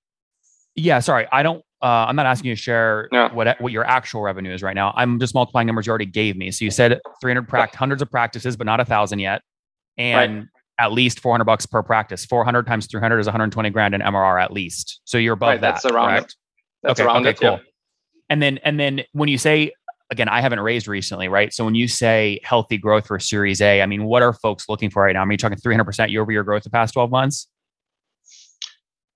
Yeah, 0.75 0.99
sorry, 0.99 1.27
I 1.31 1.43
don't. 1.43 1.63
Uh, 1.83 2.05
I'm 2.07 2.15
not 2.15 2.25
asking 2.25 2.49
you 2.49 2.55
to 2.55 2.61
share 2.61 3.09
what 3.33 3.59
what 3.59 3.73
your 3.73 3.83
actual 3.83 4.21
revenue 4.21 4.53
is 4.53 4.63
right 4.63 4.75
now. 4.75 4.93
I'm 4.95 5.19
just 5.19 5.35
multiplying 5.35 5.67
numbers 5.67 5.85
you 5.85 5.89
already 5.89 6.05
gave 6.05 6.37
me. 6.37 6.49
So 6.49 6.63
you 6.63 6.71
said 6.71 6.99
300 7.21 7.47
pract, 7.47 7.75
hundreds 7.75 8.01
of 8.01 8.09
practices, 8.09 8.55
but 8.55 8.65
not 8.65 8.79
a 8.79 8.85
thousand 8.85 9.19
yet, 9.19 9.41
and 9.97 10.37
right 10.37 10.47
at 10.79 10.91
least 10.91 11.19
400 11.19 11.43
bucks 11.43 11.65
per 11.65 11.83
practice. 11.83 12.25
400 12.25 12.65
times 12.65 12.87
300 12.87 13.19
is 13.19 13.27
120 13.27 13.69
grand 13.69 13.93
in 13.93 14.01
MRR 14.01 14.41
at 14.41 14.51
least. 14.51 15.01
So 15.05 15.17
you're 15.17 15.33
above 15.33 15.49
right, 15.49 15.61
that. 15.61 15.81
That's 15.81 15.85
around 15.85 16.09
correct? 16.09 16.31
it. 16.31 16.35
That's 16.83 16.99
okay, 16.99 17.07
around 17.07 17.21
okay, 17.21 17.29
it. 17.29 17.39
Cool. 17.39 17.51
Yeah. 17.51 17.57
And 18.29 18.41
then 18.41 18.59
and 18.63 18.79
then 18.79 19.03
when 19.11 19.29
you 19.29 19.37
say 19.37 19.71
again, 20.11 20.29
I 20.29 20.41
haven't 20.41 20.59
raised 20.59 20.87
recently, 20.87 21.27
right? 21.27 21.53
So 21.53 21.65
when 21.65 21.75
you 21.75 21.87
say 21.87 22.39
healthy 22.43 22.77
growth 22.77 23.07
for 23.07 23.19
Series 23.19 23.61
A, 23.61 23.81
I 23.81 23.85
mean, 23.85 24.05
what 24.05 24.21
are 24.21 24.33
folks 24.33 24.67
looking 24.69 24.89
for 24.89 25.03
right 25.03 25.13
now? 25.13 25.21
I 25.21 25.25
mean, 25.25 25.31
you 25.31 25.37
talking 25.37 25.57
300% 25.57 26.09
year 26.09 26.21
over 26.21 26.31
year 26.31 26.43
growth 26.43 26.63
the 26.63 26.69
past 26.69 26.93
12 26.93 27.09
months? 27.09 27.47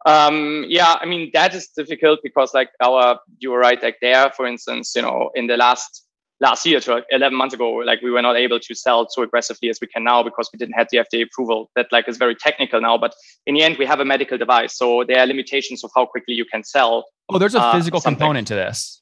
Um, 0.06 0.66
yeah, 0.68 0.96
I 1.01 1.06
mean, 1.06 1.32
that 1.34 1.54
is 1.54 1.68
difficult 1.68 2.20
because 2.24 2.54
like 2.54 2.70
our, 2.82 3.20
you 3.39 3.51
were 3.51 3.60
right, 3.60 3.82
like 3.82 3.98
there, 4.01 4.32
for 4.36 4.46
instance, 4.46 4.94
you 4.96 5.01
know, 5.01 5.32
in 5.36 5.48
the 5.48 5.58
last 5.58 6.08
last 6.39 6.66
year 6.66 6.80
to 6.80 7.04
11 7.10 7.36
months 7.36 7.54
ago 7.54 7.72
like 7.72 8.01
we 8.01 8.12
were 8.12 8.22
not 8.22 8.36
able 8.36 8.60
to 8.60 8.75
sell 8.75 9.08
so 9.10 9.24
aggressively 9.24 9.70
as 9.70 9.80
we 9.82 9.88
can 9.88 10.04
now 10.04 10.22
because 10.22 10.50
we 10.54 10.58
didn't 10.58 10.75
have 10.75 10.88
the 10.92 10.98
fda 10.98 11.24
approval. 11.24 11.70
That 11.75 11.88
like 11.92 12.08
is 12.08 12.18
very 12.18 12.36
technical 12.36 12.80
now 12.82 12.98
but 12.98 13.13
in 13.46 13.56
the 13.56 13.63
end 13.63 13.77
we 13.77 13.86
have 13.86 14.00
a 14.00 14.06
medical 14.06 14.38
device 14.38 14.77
so 14.77 15.04
there 15.08 15.20
are 15.20 15.25
limitations 15.25 15.84
of 15.84 15.92
how 15.96 16.06
quickly 16.06 16.36
you 16.36 16.46
can 16.46 16.63
sell 16.63 17.06
oh 17.30 17.39
there's 17.39 17.56
a 17.56 17.62
uh, 17.62 17.74
physical 17.74 17.98
uh, 17.98 18.01
component 18.01 18.48
to 18.50 18.56
this. 18.56 19.01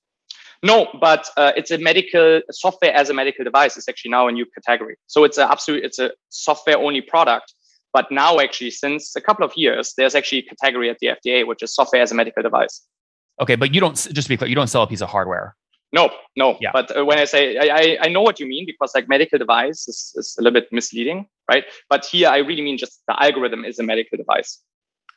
No 0.64 0.88
but 1.00 1.30
uh, 1.36 1.52
it's 1.58 1.72
a 1.72 1.78
medical 1.78 2.42
software 2.52 2.94
as 2.94 3.10
a 3.10 3.14
medical 3.14 3.44
device 3.44 3.75
is 3.75 3.86
actually 3.90 4.12
now 4.12 4.28
a 4.28 4.32
new 4.32 4.46
category. 4.46 4.96
So 5.08 5.24
it's 5.25 5.38
a 5.38 5.52
absolute 5.52 5.84
it's 5.84 6.00
a 6.00 6.12
software 6.30 6.78
only 6.78 7.02
product 7.02 7.54
but 7.98 8.12
now 8.12 8.32
actually 8.46 8.72
since 8.84 9.16
a 9.16 9.24
couple 9.28 9.46
of 9.46 9.54
years 9.64 9.94
there's 9.98 10.16
actually 10.20 10.46
a 10.52 10.56
category 10.64 10.90
at 10.94 10.98
the 11.00 11.08
fda 11.18 11.48
which 11.50 11.64
is 11.64 11.74
software 11.74 12.02
as 12.02 12.12
a 12.12 12.16
medical 12.22 12.44
device 12.44 12.75
okay 13.42 13.56
but 13.56 13.74
you 13.74 13.80
don't 13.84 13.96
just 14.18 14.25
to 14.28 14.30
be 14.34 14.38
clear 14.38 14.50
you 14.50 14.60
don't 14.60 14.72
sell 14.75 14.84
a 14.84 14.88
piece 14.88 15.02
of 15.02 15.10
hardware 15.10 15.56
no, 15.94 16.10
no. 16.36 16.58
Yeah. 16.60 16.72
But 16.74 16.98
uh, 16.98 17.06
when 17.06 17.20
I 17.20 17.24
say 17.24 17.58
I, 17.58 17.98
I 18.02 18.10
know 18.10 18.22
what 18.22 18.38
you 18.38 18.46
mean 18.46 18.66
because 18.66 18.92
like 18.94 19.08
medical 19.08 19.40
device 19.40 19.88
is, 19.88 20.12
is 20.16 20.36
a 20.38 20.42
little 20.42 20.60
bit 20.60 20.68
misleading, 20.72 21.25
right? 21.50 21.64
But 21.90 22.04
here 22.06 22.28
I 22.28 22.40
really 22.40 22.62
mean 22.62 22.78
just 22.78 23.02
the 23.08 23.16
algorithm 23.24 23.64
is 23.64 23.80
a 23.80 23.84
medical 23.84 24.18
device. 24.18 24.60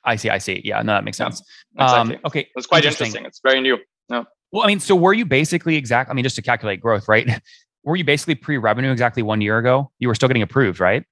I 0.04 0.14
see. 0.14 0.30
I 0.30 0.38
see. 0.38 0.62
Yeah, 0.64 0.80
no, 0.82 0.92
that 0.92 1.04
makes 1.04 1.16
sense. 1.16 1.42
Yeah, 1.74 1.84
exactly. 1.84 2.14
Um, 2.14 2.20
okay, 2.26 2.48
it's 2.54 2.66
quite 2.66 2.84
interesting. 2.84 3.06
interesting. 3.06 3.26
It's 3.26 3.40
very 3.42 3.60
new. 3.60 3.78
Yeah. 4.08 4.24
Well, 4.52 4.62
I 4.62 4.68
mean, 4.68 4.78
so 4.78 4.94
were 4.94 5.12
you 5.12 5.26
basically 5.26 5.74
exact? 5.74 6.10
I 6.10 6.14
mean, 6.14 6.22
just 6.22 6.36
to 6.36 6.42
calculate 6.42 6.80
growth, 6.80 7.08
right? 7.08 7.28
were 7.84 7.96
you 7.96 8.04
basically 8.04 8.36
pre-revenue 8.36 8.92
exactly 8.92 9.22
one 9.22 9.40
year 9.40 9.58
ago? 9.58 9.90
You 9.98 10.06
were 10.06 10.14
still 10.14 10.28
getting 10.28 10.42
approved, 10.42 10.78
right? 10.78 11.04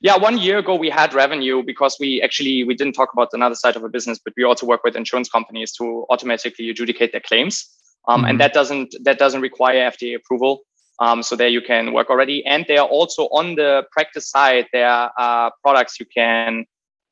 Yeah, 0.00 0.16
one 0.16 0.38
year 0.38 0.58
ago 0.58 0.76
we 0.76 0.90
had 0.90 1.12
revenue 1.12 1.62
because 1.64 1.96
we 1.98 2.22
actually 2.22 2.62
we 2.62 2.74
didn't 2.74 2.92
talk 2.94 3.12
about 3.12 3.30
another 3.32 3.56
side 3.56 3.74
of 3.74 3.82
a 3.82 3.88
business, 3.88 4.20
but 4.24 4.32
we 4.36 4.44
also 4.44 4.64
work 4.64 4.84
with 4.84 4.94
insurance 4.94 5.28
companies 5.28 5.72
to 5.72 6.06
automatically 6.08 6.70
adjudicate 6.70 7.10
their 7.10 7.20
claims 7.20 7.68
um, 8.08 8.20
mm-hmm. 8.22 8.30
and 8.30 8.40
that 8.40 8.52
doesn't 8.52 8.94
that 9.02 9.18
doesn't 9.18 9.40
require 9.40 9.90
FDA 9.90 10.16
approval. 10.16 10.62
Um, 11.00 11.22
so 11.22 11.36
there 11.36 11.48
you 11.48 11.60
can 11.60 11.92
work 11.92 12.10
already, 12.10 12.44
and 12.44 12.64
they 12.66 12.76
are 12.76 12.86
also 12.86 13.24
on 13.26 13.54
the 13.54 13.84
practice 13.92 14.28
side. 14.28 14.66
There 14.72 14.88
are 14.88 15.52
products 15.62 16.00
you 16.00 16.06
can 16.06 16.64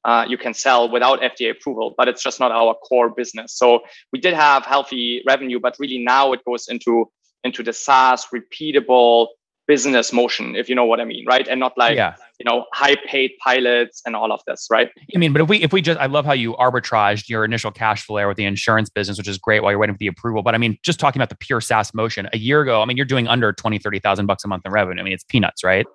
uh, 0.04 0.24
you 0.28 0.38
can 0.38 0.54
sell 0.54 0.90
without 0.90 1.20
FDA 1.20 1.50
approval, 1.50 1.94
but 1.96 2.08
it's 2.08 2.22
just 2.22 2.40
not 2.40 2.50
our 2.50 2.74
core 2.74 3.10
business. 3.10 3.52
So 3.56 3.80
we 4.12 4.18
did 4.18 4.34
have 4.34 4.64
healthy 4.64 5.22
revenue, 5.26 5.60
but 5.60 5.76
really 5.78 5.98
now 5.98 6.32
it 6.32 6.40
goes 6.44 6.66
into 6.68 7.10
into 7.44 7.62
the 7.62 7.72
SaaS 7.72 8.26
repeatable 8.34 9.28
business 9.66 10.12
motion, 10.12 10.54
if 10.54 10.68
you 10.68 10.74
know 10.74 10.84
what 10.84 11.00
I 11.00 11.04
mean, 11.04 11.24
right? 11.26 11.46
And 11.48 11.60
not 11.60 11.76
like 11.76 11.96
yeah. 11.96 12.14
you 12.38 12.44
know 12.44 12.66
high 12.72 12.96
paid 13.06 13.32
pilots 13.42 14.02
and 14.06 14.14
all 14.14 14.32
of 14.32 14.40
this, 14.46 14.66
right? 14.70 14.90
I 15.14 15.18
mean, 15.18 15.32
but 15.32 15.42
if 15.42 15.48
we 15.48 15.62
if 15.62 15.72
we 15.72 15.82
just 15.82 15.98
I 15.98 16.06
love 16.06 16.24
how 16.24 16.32
you 16.32 16.54
arbitraged 16.54 17.28
your 17.28 17.44
initial 17.44 17.70
cash 17.70 18.04
flow 18.04 18.28
with 18.28 18.36
the 18.36 18.44
insurance 18.44 18.90
business, 18.90 19.18
which 19.18 19.28
is 19.28 19.38
great 19.38 19.62
while 19.62 19.72
you're 19.72 19.78
waiting 19.78 19.94
for 19.94 19.98
the 19.98 20.06
approval. 20.06 20.42
But 20.42 20.54
I 20.54 20.58
mean, 20.58 20.78
just 20.82 21.00
talking 21.00 21.20
about 21.20 21.30
the 21.30 21.36
pure 21.36 21.60
SaaS 21.60 21.94
motion, 21.94 22.28
a 22.32 22.38
year 22.38 22.60
ago, 22.62 22.82
I 22.82 22.84
mean, 22.84 22.96
you're 22.96 23.06
doing 23.06 23.28
under 23.28 23.52
20, 23.52 23.78
30,000 23.78 24.26
bucks 24.26 24.44
a 24.44 24.48
month 24.48 24.62
in 24.64 24.72
revenue. 24.72 25.00
I 25.00 25.04
mean, 25.04 25.12
it's 25.12 25.24
peanuts, 25.24 25.64
right? 25.64 25.86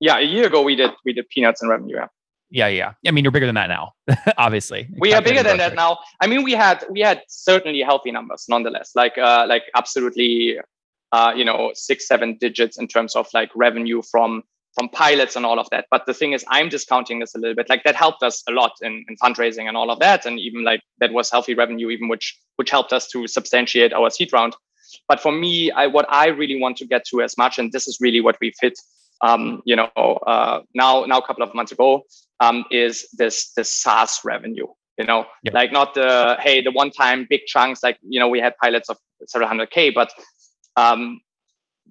Yeah, 0.00 0.18
a 0.18 0.22
year 0.22 0.46
ago 0.46 0.62
we 0.62 0.76
did 0.76 0.90
we 1.04 1.12
did 1.12 1.28
peanuts 1.28 1.62
in 1.62 1.68
revenue. 1.68 1.96
Yeah. 1.96 2.06
Yeah, 2.50 2.68
yeah. 2.68 2.92
I 3.06 3.10
mean, 3.10 3.24
you're 3.24 3.30
bigger 3.30 3.44
than 3.44 3.56
that 3.56 3.68
now, 3.68 3.92
obviously. 4.38 4.88
We 4.98 5.12
are 5.12 5.20
bigger 5.20 5.42
than 5.42 5.58
that 5.58 5.74
now. 5.74 5.98
I 6.20 6.26
mean, 6.26 6.44
we 6.44 6.52
had 6.52 6.82
we 6.90 7.00
had 7.00 7.22
certainly 7.28 7.80
healthy 7.82 8.10
numbers, 8.10 8.46
nonetheless. 8.48 8.92
Like, 8.94 9.18
uh, 9.18 9.44
like 9.46 9.64
absolutely 9.76 10.58
uh, 11.12 11.32
you 11.34 11.44
know, 11.44 11.70
six, 11.74 12.06
seven 12.06 12.36
digits 12.38 12.78
in 12.78 12.88
terms 12.88 13.16
of 13.16 13.28
like 13.32 13.50
revenue 13.54 14.02
from 14.02 14.42
from 14.74 14.88
pilots 14.90 15.34
and 15.34 15.44
all 15.44 15.58
of 15.58 15.68
that. 15.70 15.86
But 15.90 16.06
the 16.06 16.14
thing 16.14 16.32
is, 16.32 16.44
I'm 16.48 16.68
discounting 16.68 17.18
this 17.18 17.34
a 17.34 17.38
little 17.38 17.56
bit. 17.56 17.68
Like 17.68 17.82
that 17.84 17.96
helped 17.96 18.22
us 18.22 18.44
a 18.48 18.52
lot 18.52 18.72
in, 18.80 19.04
in 19.08 19.16
fundraising 19.16 19.66
and 19.66 19.76
all 19.76 19.90
of 19.90 19.98
that, 20.00 20.24
and 20.26 20.38
even 20.38 20.62
like 20.62 20.82
that 20.98 21.12
was 21.12 21.30
healthy 21.30 21.54
revenue, 21.54 21.90
even 21.90 22.08
which 22.08 22.38
which 22.56 22.70
helped 22.70 22.92
us 22.92 23.08
to 23.08 23.26
substantiate 23.26 23.92
our 23.92 24.10
seed 24.10 24.32
round. 24.32 24.54
But 25.06 25.20
for 25.20 25.32
me, 25.32 25.70
I, 25.70 25.86
what 25.86 26.06
I 26.08 26.28
really 26.28 26.60
want 26.60 26.76
to 26.78 26.86
get 26.86 27.04
to 27.10 27.22
as 27.22 27.36
much, 27.36 27.58
and 27.58 27.72
this 27.72 27.86
is 27.86 27.98
really 28.00 28.20
what 28.20 28.38
we've 28.40 28.54
hit, 28.60 28.78
um, 29.20 29.62
you 29.64 29.76
know, 29.76 29.90
uh, 30.26 30.60
now 30.74 31.04
now 31.04 31.18
a 31.18 31.26
couple 31.26 31.42
of 31.42 31.54
months 31.54 31.72
ago, 31.72 32.02
um, 32.40 32.64
is 32.70 33.08
this 33.14 33.52
this 33.52 33.74
SaaS 33.74 34.20
revenue. 34.24 34.66
You 34.98 35.06
know, 35.06 35.26
yep. 35.44 35.54
like 35.54 35.72
not 35.72 35.94
the 35.94 36.36
hey 36.40 36.60
the 36.60 36.72
one 36.72 36.90
time 36.90 37.26
big 37.30 37.42
chunks 37.46 37.82
like 37.82 37.98
you 38.02 38.18
know 38.18 38.28
we 38.28 38.40
had 38.40 38.56
pilots 38.62 38.88
of 38.88 38.96
several 39.26 39.48
hundred 39.48 39.70
k, 39.70 39.90
but 39.90 40.12
um, 40.78 41.20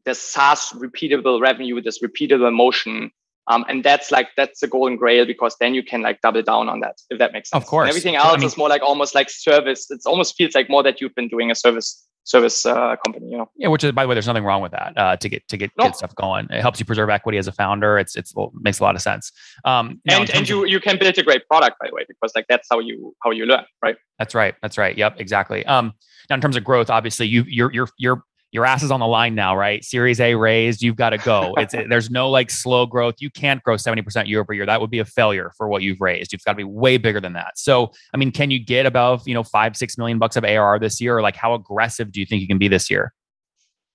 the 0.06 0.16
SaaS 0.16 0.72
repeatable 0.76 1.42
revenue, 1.42 1.82
this 1.82 2.00
repeatable 2.02 2.54
motion. 2.54 3.12
Um, 3.50 3.64
and 3.70 3.84
that's 3.84 4.12
like 4.12 4.30
that's 4.36 4.60
the 4.60 4.68
golden 4.68 4.98
grail 4.98 5.26
because 5.26 5.56
then 5.60 5.74
you 5.74 5.82
can 5.82 6.02
like 6.02 6.20
double 6.22 6.42
down 6.42 6.68
on 6.68 6.82
that 6.82 6.96
if 7.10 7.18
that 7.20 7.32
makes 7.32 7.50
sense. 7.50 7.64
Of 7.64 7.70
course, 7.70 7.86
and 7.86 7.90
everything 7.90 8.16
else 8.16 8.34
I 8.34 8.38
mean, 8.38 8.46
is 8.46 8.58
more 8.58 8.68
like 8.68 8.82
almost 8.82 9.16
like 9.16 9.30
service. 9.30 9.90
It 9.90 10.02
almost 10.06 10.36
feels 10.36 10.54
like 10.54 10.70
more 10.70 10.84
that 10.84 11.00
you've 11.00 11.16
been 11.16 11.30
doing 11.30 11.50
a 11.50 11.56
service 11.56 12.06
service 12.26 12.66
uh, 12.66 12.98
company. 13.06 13.28
You 13.32 13.38
know. 13.38 13.50
Yeah, 13.56 13.70
which 13.70 13.86
is 13.86 13.94
by 13.94 14.04
the 14.04 14.10
way, 14.10 14.16
there's 14.16 14.28
nothing 14.28 14.44
wrong 14.44 14.62
with 14.62 14.74
that 14.74 14.94
uh, 14.98 15.16
to 15.16 15.30
get 15.30 15.48
to 15.48 15.56
get, 15.56 15.72
no. 15.78 15.86
get 15.86 15.96
stuff 15.96 16.14
going. 16.16 16.48
It 16.50 16.62
helps 16.62 16.78
you 16.82 16.86
preserve 16.86 17.10
equity 17.10 17.38
as 17.38 17.48
a 17.48 17.54
founder. 17.54 17.98
It's 17.98 18.18
it's 18.18 18.36
well, 18.36 18.52
makes 18.54 18.80
a 18.80 18.84
lot 18.84 18.96
of 18.96 19.02
sense. 19.02 19.32
Um, 19.64 20.02
and 20.10 20.30
and 20.32 20.50
you 20.50 20.64
of, 20.64 20.70
you 20.70 20.82
can 20.82 20.98
build 21.00 21.18
a 21.18 21.24
great 21.24 21.48
product 21.48 21.78
by 21.80 21.88
the 21.88 21.96
way 21.96 22.04
because 22.08 22.34
like 22.36 22.48
that's 22.50 22.68
how 22.70 22.80
you 22.80 23.16
how 23.24 23.32
you 23.32 23.46
learn, 23.46 23.64
right? 23.82 23.96
That's 24.20 24.36
right. 24.36 24.56
That's 24.62 24.78
right. 24.78 24.98
Yep, 24.98 25.22
exactly. 25.22 25.66
Um, 25.66 25.94
now 26.30 26.36
in 26.36 26.42
terms 26.42 26.58
of 26.58 26.66
growth, 26.66 26.90
obviously 26.90 27.28
you 27.28 27.46
you're 27.48 27.72
you're 27.72 27.90
you're 27.98 28.24
your 28.52 28.66
ass 28.66 28.82
is 28.82 28.92
on 28.92 29.00
the 29.00 29.08
line 29.08 29.36
now, 29.36 29.56
right? 29.56 29.84
Series 29.84 30.20
A 30.20 30.36
raised, 30.36 30.82
you've 30.82 30.96
got 30.96 31.10
to 31.12 31.18
go. 31.18 31.54
It's 31.58 31.74
there's 31.74 32.10
no 32.10 32.30
like 32.30 32.50
slow 32.50 32.86
growth. 32.86 33.16
You 33.20 33.30
can't 33.30 33.62
grow 33.64 33.76
70% 33.76 34.28
year 34.28 34.40
over 34.40 34.54
year. 34.54 34.66
That 34.66 34.80
would 34.80 34.90
be 34.90 35.00
a 35.00 35.06
failure 35.06 35.52
for 35.58 35.68
what 35.68 35.82
you've 35.82 36.00
raised. 36.00 36.32
You've 36.32 36.44
got 36.44 36.52
to 36.54 36.58
be 36.58 36.64
way 36.64 36.98
bigger 36.98 37.20
than 37.20 37.34
that. 37.34 37.58
So, 37.58 37.92
I 38.14 38.18
mean, 38.18 38.32
can 38.32 38.52
you 38.52 38.60
get 38.64 38.86
above, 38.86 39.28
you 39.28 39.34
know, 39.34 39.44
five, 39.44 39.76
six 39.76 39.98
million 39.98 40.18
bucks 40.18 40.36
of 40.38 40.46
ARR 40.46 40.80
this 40.80 41.02
year? 41.02 41.18
Or 41.18 41.22
like 41.22 41.36
how 41.36 41.54
aggressive 41.54 42.12
do 42.12 42.20
you 42.20 42.26
think 42.26 42.42
you 42.42 42.48
can 42.48 42.58
be 42.58 42.68
this 42.68 42.90
year? 42.90 43.14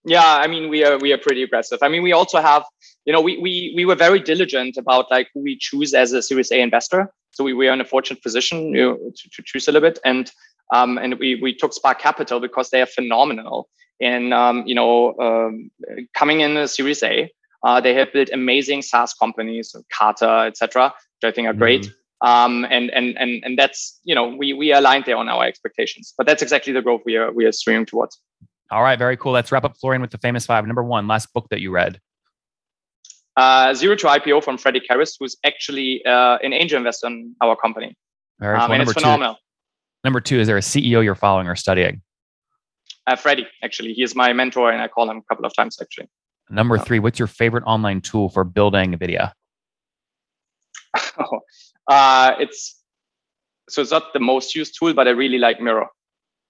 Yeah, 0.05 0.25
I 0.25 0.49
mean, 0.49 0.69
we 0.69 0.85
are 0.85 0.99
we 0.99 1.13
are 1.13 1.19
pretty 1.19 1.45
aggressive. 1.45 1.79
I 1.81 1.89
mean, 1.89 2.03
we 2.03 2.13
also 2.13 2.41
have, 2.41 2.65
you 3.05 3.13
know, 3.13 3.21
we 3.21 3.39
we 3.39 3.73
we 3.77 3.85
were 3.85 3.95
very 3.95 4.19
diligent 4.19 4.77
about 4.77 5.11
like 5.11 5.29
who 5.33 5.41
we 5.41 5.57
choose 5.59 5.95
as 5.95 6.13
a 6.13 6.21
Series 6.21 6.51
A 6.51 6.61
investor. 6.61 7.11
So 7.31 7.45
we 7.45 7.55
were 7.55 7.73
in 7.73 7.81
a 7.81 7.85
fortunate 7.85 8.23
position 8.23 8.75
you 8.75 8.83
know, 8.83 8.97
to, 8.97 9.31
to 9.31 9.43
choose 9.45 9.69
a 9.69 9.73
little 9.73 9.89
bit. 9.89 9.99
And 10.05 10.31
um, 10.75 10.99
and 10.99 11.19
we 11.19 11.37
we 11.37 11.55
took 11.55 11.73
Spark 11.73 12.01
Capital 12.01 12.41
because 12.41 12.71
they 12.71 12.83
are 12.83 12.87
phenomenal 12.87 13.69
in 14.03 14.33
um, 14.33 14.65
you 14.67 14.75
know 14.75 15.17
um, 15.19 15.71
coming 16.15 16.41
in 16.41 16.57
a 16.57 16.69
Series 16.69 17.03
A. 17.03 17.33
Uh, 17.65 17.81
they 17.81 17.95
have 17.95 18.13
built 18.13 18.29
amazing 18.33 18.83
SaaS 18.83 19.15
companies, 19.15 19.75
Carta, 19.93 20.45
etc., 20.49 20.93
which 21.21 21.33
I 21.33 21.33
think 21.33 21.47
are 21.47 21.55
great. 21.55 21.83
Mm-hmm. 21.83 22.29
Um, 22.29 22.67
and 22.71 22.91
and 22.91 23.17
and 23.19 23.43
and 23.45 23.59
that's 23.59 24.01
you 24.05 24.15
know 24.15 24.29
we 24.29 24.53
we 24.53 24.73
aligned 24.73 25.05
there 25.07 25.17
on 25.17 25.29
our 25.29 25.45
expectations, 25.45 26.13
but 26.19 26.27
that's 26.27 26.43
exactly 26.43 26.73
the 26.73 26.83
growth 26.83 27.03
we 27.07 27.17
are 27.17 27.33
we 27.33 27.45
are 27.45 27.53
streaming 27.53 27.87
towards. 27.87 28.21
All 28.71 28.83
right, 28.83 28.99
very 28.99 29.17
cool. 29.17 29.33
Let's 29.33 29.53
wrap 29.53 29.65
up 29.65 29.77
Florian 29.77 30.03
with 30.03 30.11
the 30.11 30.19
famous 30.19 30.47
five. 30.47 30.67
Number 30.67 30.83
one, 30.83 31.07
last 31.07 31.33
book 31.33 31.47
that 31.51 31.61
you 31.61 31.71
read. 31.71 32.01
Uh, 33.37 33.75
Zero 33.75 33.97
to 33.97 34.07
IPO 34.07 34.45
from 34.45 34.59
Freddie 34.59 34.83
Kerrest, 34.89 35.17
who's 35.19 35.37
actually 35.45 36.05
uh, 36.05 36.39
an 36.43 36.53
angel 36.53 36.79
investor 36.79 37.07
in 37.07 37.35
our 37.41 37.57
company. 37.57 37.97
Very 38.41 38.57
cool. 38.57 38.65
Um, 38.65 38.71
and 38.73 38.79
number 38.79 38.93
it's 38.93 39.01
phenomenal. 39.01 39.35
Two, 39.35 39.41
number 40.05 40.21
two, 40.21 40.41
is 40.41 40.47
there 40.47 40.59
a 40.59 40.61
CEO 40.61 41.03
you're 41.03 41.15
following 41.15 41.49
or 41.49 41.57
studying? 41.57 42.03
Uh, 43.07 43.17
Freddie, 43.17 43.47
actually, 43.63 43.93
he 43.95 44.03
is 44.03 44.15
my 44.15 44.33
mentor, 44.33 44.71
and 44.71 44.81
I 44.81 44.89
call 44.89 45.11
him 45.11 45.19
a 45.19 45.23
couple 45.23 45.45
of 45.45 45.55
times 45.55 45.79
actually. 45.81 46.09
Number 46.51 46.79
three, 46.79 46.99
what's 46.99 47.19
your 47.19 47.29
favorite 47.29 47.65
online 47.65 48.01
tool 48.01 48.29
for 48.29 48.45
building 48.45 48.93
Videa? 48.99 49.33
uh, 51.89 52.33
it's 52.39 52.79
so 53.69 53.81
it's 53.81 53.91
not 53.91 54.13
the 54.13 54.21
most 54.21 54.55
used 54.55 54.77
tool, 54.79 54.93
but 54.93 55.09
I 55.09 55.13
really 55.13 55.39
like 55.39 55.61
Miro. 55.61 55.89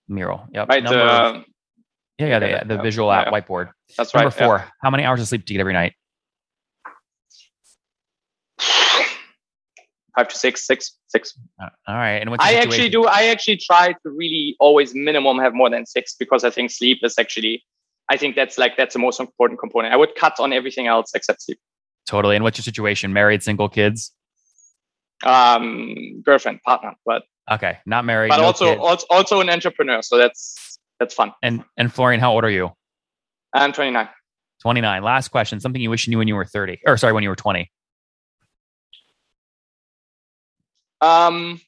Miro, 0.09 0.47
yep. 0.53 0.69
Right. 0.69 0.83
Number, 0.83 1.01
uh, 1.01 1.43
yeah, 2.19 2.27
yeah, 2.27 2.65
the, 2.65 2.77
the 2.77 2.83
visual 2.83 3.13
app 3.13 3.27
yeah. 3.27 3.33
whiteboard. 3.33 3.71
That's 3.97 4.15
right. 4.15 4.23
Number 4.23 4.37
four, 4.37 4.57
yeah. 4.57 4.69
how 4.83 4.91
many 4.91 5.05
hours 5.05 5.21
of 5.21 5.29
sleep 5.29 5.45
do 5.45 5.55
you 5.55 5.59
get 5.59 5.61
every 5.61 5.73
night? 5.73 5.95
Five 10.17 10.29
to 10.29 10.37
six, 10.37 10.67
six, 10.67 10.97
six. 11.09 11.39
Uh, 11.63 11.69
All 11.89 11.97
right. 11.97 12.21
And 12.21 12.31
what's 12.31 12.45
I 12.45 12.55
actually 12.55 12.91
do. 12.91 13.07
I 13.07 13.25
actually 13.25 13.57
try 13.57 13.93
to 13.93 14.11
really 14.11 14.57
always 14.61 14.95
minimum 14.95 15.39
have 15.39 15.55
more 15.55 15.71
than 15.71 15.87
six 15.87 16.15
because 16.15 16.45
I 16.45 16.51
think 16.51 16.71
sleep 16.71 16.99
is 17.03 17.15
actually. 17.19 17.65
I 18.11 18.17
think 18.17 18.37
that's 18.37 18.59
like 18.59 18.77
that's 18.77 18.93
the 18.93 18.99
most 18.99 19.21
important 19.21 19.59
component. 19.59 19.95
I 19.95 19.97
would 19.97 20.15
cut 20.17 20.39
on 20.39 20.53
everything 20.53 20.87
else 20.87 21.13
except 21.15 21.43
sleep. 21.43 21.59
Totally. 22.07 22.37
And 22.37 22.43
what's 22.45 22.59
your 22.59 22.65
situation? 22.65 23.13
Married, 23.13 23.43
single, 23.43 23.69
kids? 23.69 24.13
Um, 25.25 26.21
girlfriend, 26.25 26.61
partner, 26.63 26.95
but 27.07 27.23
Okay, 27.51 27.79
not 27.87 28.05
married. 28.05 28.29
but 28.29 28.39
no 28.39 28.45
also, 28.45 28.77
also 28.79 29.07
also 29.11 29.41
an 29.41 29.51
entrepreneur. 29.51 30.03
So 30.03 30.17
that's 30.17 30.79
that's 31.01 31.15
fun. 31.15 31.33
And 31.43 31.65
and 31.77 31.93
Florian, 31.93 32.21
how 32.21 32.33
old 32.33 32.45
are 32.45 32.51
you? 32.51 32.71
I'm 33.55 33.73
29. 33.73 34.09
29. 34.63 35.03
Last 35.03 35.29
question. 35.29 35.61
Something 35.61 35.83
you 35.83 35.91
wish 35.91 36.07
you 36.07 36.13
knew 36.13 36.19
when 36.19 36.29
you 36.29 36.37
were 36.37 36.45
30. 36.45 36.81
Or 36.87 36.97
sorry, 36.97 37.13
when 37.13 37.23
you 37.23 37.29
were 37.29 37.37
20. 37.37 37.71
Um, 41.03 41.61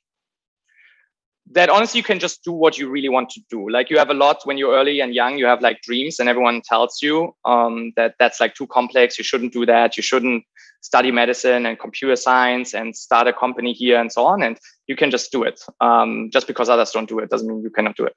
that 1.53 1.69
honestly, 1.69 1.99
you 1.99 2.05
can 2.05 2.19
just 2.19 2.43
do 2.43 2.53
what 2.53 2.79
you 2.79 2.89
really 2.89 3.09
want 3.09 3.31
to 3.31 3.41
do. 3.51 3.69
Like 3.69 3.91
you 3.91 3.99
have 3.99 4.09
a 4.09 4.15
lot 4.15 4.39
when 4.45 4.57
you're 4.57 4.75
early 4.75 5.01
and 5.01 5.15
young, 5.15 5.37
you 5.37 5.47
have 5.47 5.61
like 5.61 5.83
dreams, 5.83 6.19
and 6.19 6.29
everyone 6.29 6.63
tells 6.63 7.03
you 7.03 7.35
um, 7.45 7.93
that 7.97 8.15
that's 8.19 8.41
like 8.41 8.55
too 8.55 8.67
complex. 8.67 9.19
You 9.19 9.25
shouldn't 9.25 9.53
do 9.53 9.67
that. 9.67 9.97
You 9.97 10.03
shouldn't 10.03 10.45
study 10.81 11.11
medicine 11.11 11.67
and 11.67 11.79
computer 11.79 12.17
science 12.17 12.75
and 12.75 12.97
start 12.97 13.27
a 13.27 13.33
company 13.33 13.73
here 13.73 14.01
and 14.01 14.13
so 14.13 14.25
on. 14.25 14.43
And 14.43 14.59
you 14.87 14.97
can 14.97 15.11
just 15.11 15.33
do 15.33 15.43
it. 15.43 15.61
Um, 15.81 16.31
just 16.33 16.47
because 16.47 16.69
others 16.69 16.91
don't 16.91 17.09
do 17.09 17.19
it 17.19 17.31
doesn't 17.31 17.49
mean 17.49 17.63
you 17.63 17.71
cannot 17.71 17.97
do 17.97 18.05
it. 18.05 18.15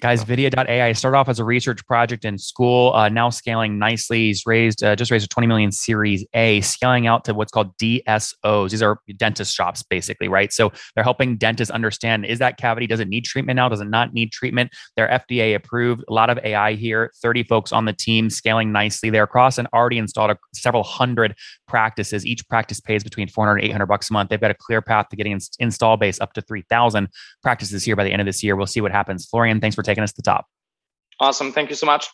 Guys, 0.00 0.24
Videa.ai 0.24 0.92
started 0.92 1.18
off 1.18 1.28
as 1.28 1.38
a 1.38 1.44
research 1.44 1.84
project 1.86 2.24
in 2.24 2.38
school, 2.38 2.94
uh, 2.94 3.10
now 3.10 3.28
scaling 3.28 3.78
nicely. 3.78 4.28
He's 4.28 4.46
raised 4.46 4.82
uh, 4.82 4.96
just 4.96 5.10
raised 5.10 5.26
a 5.26 5.28
20 5.28 5.46
million 5.46 5.70
Series 5.70 6.24
A, 6.32 6.62
scaling 6.62 7.06
out 7.06 7.26
to 7.26 7.34
what's 7.34 7.52
called 7.52 7.76
DSOs. 7.76 8.70
These 8.70 8.80
are 8.80 8.98
dentist 9.18 9.54
shops, 9.54 9.82
basically, 9.82 10.28
right? 10.28 10.50
So 10.50 10.72
they're 10.94 11.04
helping 11.04 11.36
dentists 11.36 11.70
understand 11.70 12.24
is 12.24 12.38
that 12.38 12.56
cavity, 12.56 12.86
does 12.86 13.00
it 13.00 13.08
need 13.08 13.26
treatment 13.26 13.56
now? 13.56 13.68
Does 13.68 13.82
it 13.82 13.88
not 13.88 14.14
need 14.14 14.32
treatment? 14.32 14.70
They're 14.96 15.08
FDA 15.08 15.54
approved. 15.54 16.04
A 16.08 16.12
lot 16.14 16.30
of 16.30 16.38
AI 16.42 16.72
here, 16.72 17.12
30 17.20 17.42
folks 17.42 17.70
on 17.70 17.84
the 17.84 17.92
team, 17.92 18.30
scaling 18.30 18.72
nicely. 18.72 19.10
They're 19.10 19.24
across 19.24 19.58
and 19.58 19.68
already 19.74 19.98
installed 19.98 20.30
a, 20.30 20.38
several 20.54 20.84
hundred 20.84 21.36
practices. 21.68 22.24
Each 22.24 22.48
practice 22.48 22.80
pays 22.80 23.04
between 23.04 23.28
400 23.28 23.58
and 23.58 23.64
800 23.68 23.86
bucks 23.86 24.08
a 24.08 24.14
month. 24.14 24.30
They've 24.30 24.40
got 24.40 24.50
a 24.50 24.54
clear 24.54 24.80
path 24.80 25.10
to 25.10 25.16
getting 25.16 25.32
ins- 25.32 25.50
install 25.58 25.98
base 25.98 26.18
up 26.18 26.32
to 26.32 26.40
3,000 26.40 27.08
practices 27.42 27.84
here 27.84 27.94
by 27.94 28.04
the 28.04 28.10
end 28.10 28.22
of 28.22 28.26
this 28.26 28.42
year. 28.42 28.56
We'll 28.56 28.66
see 28.66 28.80
what 28.80 28.90
happens. 28.90 29.26
Florian, 29.26 29.60
thanks 29.60 29.76
for 29.82 29.90
taking 29.90 30.04
us 30.04 30.12
to 30.12 30.16
the 30.16 30.22
top. 30.22 30.46
Awesome. 31.20 31.52
Thank 31.52 31.70
you 31.70 31.76
so 31.76 31.86
much. 31.86 32.08